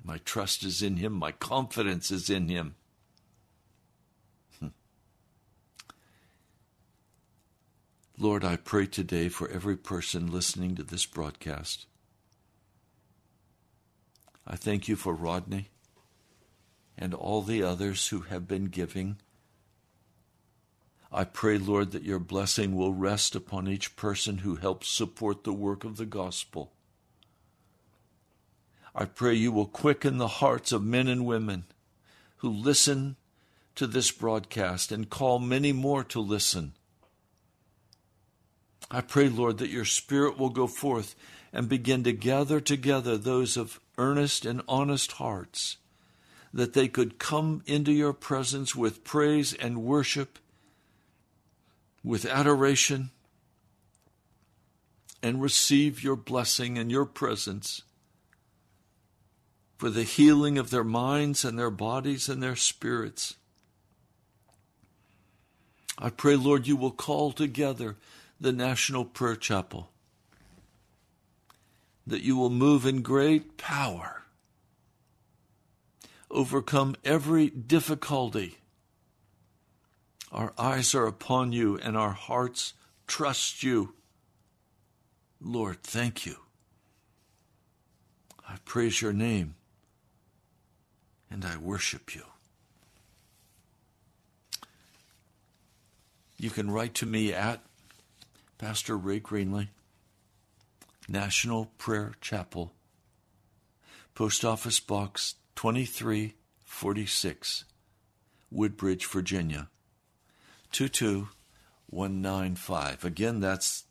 My 0.04 0.20
trust 0.20 0.64
is 0.64 0.84
in 0.84 0.98
Him, 0.98 1.14
my 1.14 1.32
confidence 1.32 2.12
is 2.12 2.30
in 2.30 2.48
Him. 2.48 2.76
Lord, 8.24 8.46
I 8.46 8.56
pray 8.56 8.86
today 8.86 9.28
for 9.28 9.50
every 9.50 9.76
person 9.76 10.32
listening 10.32 10.76
to 10.76 10.84
this 10.84 11.06
broadcast. 11.06 11.88
I 14.48 14.56
thank 14.56 14.88
you 14.88 14.96
for 14.96 15.14
Rodney 15.14 15.72
and 16.98 17.14
all 17.14 17.42
the 17.42 17.62
others 17.64 18.08
who 18.08 18.22
have 18.22 18.48
been 18.48 18.68
giving. 18.68 19.18
I 21.12 21.26
pray, 21.26 21.58
Lord, 21.58 21.92
that 21.92 22.06
your 22.06 22.18
blessing 22.18 22.78
will 22.78 22.94
rest 22.94 23.36
upon 23.36 23.68
each 23.68 23.98
person 23.98 24.38
who 24.38 24.56
helps 24.56 24.88
support 24.88 25.44
the 25.44 25.52
work 25.52 25.84
of 25.84 25.98
the 25.98 26.06
gospel. 26.06 26.72
I 28.96 29.04
pray 29.04 29.34
you 29.34 29.52
will 29.52 29.66
quicken 29.66 30.18
the 30.18 30.40
hearts 30.40 30.72
of 30.72 30.82
men 30.82 31.10
and 31.10 31.26
women 31.26 31.66
who 32.38 32.50
listen 32.50 33.18
to 33.76 33.86
this 33.86 34.12
broadcast 34.12 34.94
and 34.94 35.10
call 35.10 35.40
many 35.40 35.74
more 35.74 36.06
to 36.06 36.22
listen. 36.22 36.76
I 38.92 39.02
pray, 39.02 39.30
Lord, 39.30 39.58
that 39.58 39.70
your 39.70 39.86
Spirit 39.86 40.38
will 40.38 40.50
go 40.50 40.68
forth 40.68 41.16
and 41.52 41.70
begin 41.70 42.04
to 42.04 42.14
gather 42.14 42.60
together 42.60 43.18
those 43.18 43.58
of 43.58 43.80
earnest 43.98 44.46
and 44.46 44.62
honest 44.68 45.14
hearts, 45.14 45.78
that 46.54 46.74
they 46.74 46.88
could 46.88 47.20
come 47.20 47.64
into 47.66 47.92
your 47.92 48.14
presence 48.14 48.76
with 48.76 49.04
praise 49.04 49.54
and 49.54 49.84
worship, 49.84 50.40
with 52.04 52.26
adoration, 52.26 53.12
and 55.22 55.42
receive 55.42 56.04
your 56.04 56.16
blessing 56.16 56.78
and 56.78 56.92
your 56.92 57.06
presence 57.06 57.84
for 59.78 59.90
the 59.90 60.04
healing 60.04 60.58
of 60.58 60.70
their 60.70 60.84
minds 60.84 61.44
and 61.44 61.58
their 61.58 61.70
bodies 61.70 62.30
and 62.30 62.42
their 62.42 62.56
spirits. 62.56 63.36
I 65.98 66.10
pray, 66.10 66.36
Lord, 66.36 66.68
you 66.68 66.76
will 66.76 66.92
call 66.92 67.32
together 67.32 67.98
the 68.44 68.52
National 68.52 69.06
Prayer 69.06 69.38
Chapel 69.38 69.90
that 72.06 72.24
you 72.24 72.36
will 72.36 72.50
move 72.50 72.86
in 72.86 73.02
great 73.02 73.56
power, 73.56 74.24
overcome 76.30 76.98
every 77.06 77.50
difficulty. 77.50 78.58
Our 80.30 80.52
eyes 80.58 80.94
are 80.94 81.08
upon 81.08 81.54
you 81.54 81.78
and 81.78 81.96
our 81.96 82.12
hearts 82.12 82.74
trust 83.08 83.64
you. 83.64 83.94
Lord, 85.40 85.82
thank 85.82 86.26
you. 86.26 86.36
I 88.46 88.58
praise 88.66 89.02
your 89.02 89.14
name 89.14 89.56
and 91.32 91.46
I 91.46 91.56
worship 91.56 92.14
you. 92.14 92.24
You 96.38 96.50
can 96.50 96.70
write 96.70 96.94
to 96.96 97.06
me 97.06 97.32
at 97.32 97.62
Pastor 98.64 98.98
Ray 98.98 99.20
Greenley. 99.20 99.68
National 101.10 101.66
Prayer 101.78 102.14
Chapel, 102.22 102.72
Post 104.16 104.46
Office 104.46 104.80
Box 104.80 105.36
2346, 105.58 107.66
Woodbridge, 108.50 109.06
Virginia 109.06 109.68
22195. 110.72 113.04
Again, 113.04 113.42
that's 113.42 113.84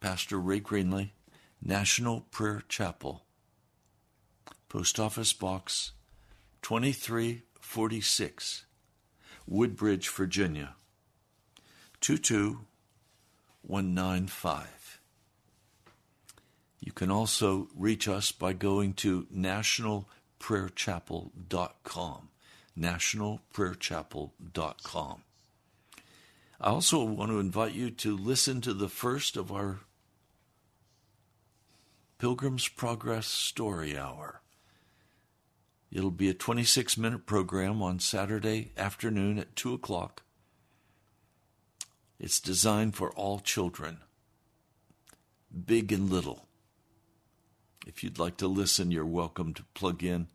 Pastor 0.00 0.40
Ray 0.40 0.60
Greenley, 0.60 1.10
National 1.60 2.22
Prayer 2.30 2.62
Chapel, 2.66 3.24
Post 4.70 4.98
Office 4.98 5.34
Box 5.34 5.92
2346, 6.62 8.64
Woodbridge, 9.46 10.08
Virginia 10.08 10.76
22195. 12.00 12.67
You 16.80 16.92
can 16.92 17.10
also 17.10 17.68
reach 17.74 18.06
us 18.08 18.30
by 18.32 18.52
going 18.52 18.92
to 18.94 19.26
nationalprayerchapel.com. 19.34 22.28
Nationalprayerchapel.com. 22.78 25.22
I 26.60 26.70
also 26.70 27.04
want 27.04 27.30
to 27.30 27.38
invite 27.38 27.74
you 27.74 27.90
to 27.90 28.16
listen 28.16 28.60
to 28.62 28.74
the 28.74 28.88
first 28.88 29.36
of 29.36 29.52
our 29.52 29.78
Pilgrim's 32.18 32.66
Progress 32.66 33.28
Story 33.28 33.96
Hour. 33.96 34.40
It'll 35.90 36.10
be 36.10 36.28
a 36.28 36.34
26 36.34 36.98
minute 36.98 37.26
program 37.26 37.80
on 37.80 38.00
Saturday 38.00 38.72
afternoon 38.76 39.38
at 39.38 39.56
2 39.56 39.72
o'clock. 39.72 40.22
It's 42.18 42.40
designed 42.40 42.96
for 42.96 43.10
all 43.12 43.38
children, 43.38 43.98
big 45.66 45.92
and 45.92 46.10
little. 46.10 46.46
If 47.86 48.02
you'd 48.02 48.18
like 48.18 48.36
to 48.38 48.48
listen, 48.48 48.90
you're 48.90 49.06
welcome 49.06 49.54
to 49.54 49.64
plug 49.74 50.02
in. 50.02 50.28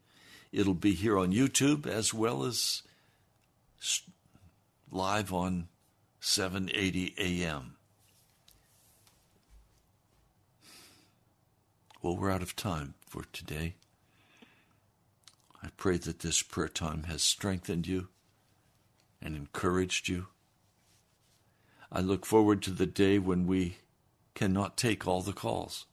It'll 0.52 0.74
be 0.74 0.94
here 0.94 1.18
on 1.18 1.34
YouTube 1.34 1.86
as 1.86 2.14
well 2.14 2.46
as 2.46 2.84
live 4.90 5.34
on 5.34 5.68
780 6.20 7.16
AM. 7.18 7.76
Well, 12.02 12.16
we're 12.18 12.32
out 12.32 12.42
of 12.42 12.56
time 12.56 12.94
for 13.08 13.24
today. 13.34 13.76
I 15.62 15.70
pray 15.78 15.98
that 15.98 16.20
this 16.20 16.42
prayer 16.42 16.68
time 16.68 17.04
has 17.04 17.22
strengthened 17.24 17.88
you 17.88 18.08
and 19.22 19.36
encouraged 19.36 20.08
you. 20.08 20.28
I 21.96 22.02
look 22.02 22.26
forward 22.26 22.64
to 22.64 22.72
the 22.72 22.88
day 22.88 23.20
when 23.20 23.46
we 23.46 23.78
cannot 24.34 24.78
take 24.78 25.06
all 25.08 25.22
the 25.22 25.32
calls. 25.32 25.86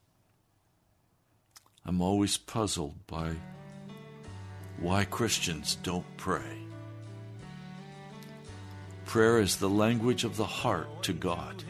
I'm 1.84 2.01
always 2.01 2.38
puzzled 2.38 3.07
by 3.07 3.32
why 4.78 5.05
Christians 5.05 5.76
don't 5.82 6.07
pray. 6.16 6.59
Prayer 9.05 9.40
is 9.40 9.57
the 9.57 9.68
language 9.68 10.24
of 10.24 10.38
the 10.38 10.46
heart 10.46 11.03
to 11.03 11.12
God, 11.12 11.64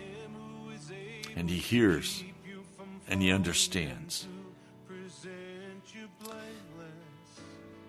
and 1.35 1.51
He 1.51 1.59
hears 1.59 2.23
and 3.09 3.21
He 3.21 3.33
understands. 3.33 4.29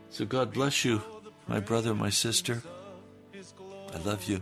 So, 0.10 0.26
God 0.26 0.54
bless 0.54 0.84
you, 0.84 1.04
my 1.48 1.60
brother, 1.60 1.94
my 1.94 2.10
sister. 2.10 2.64
I 3.94 3.98
love 4.00 4.28
you. 4.28 4.42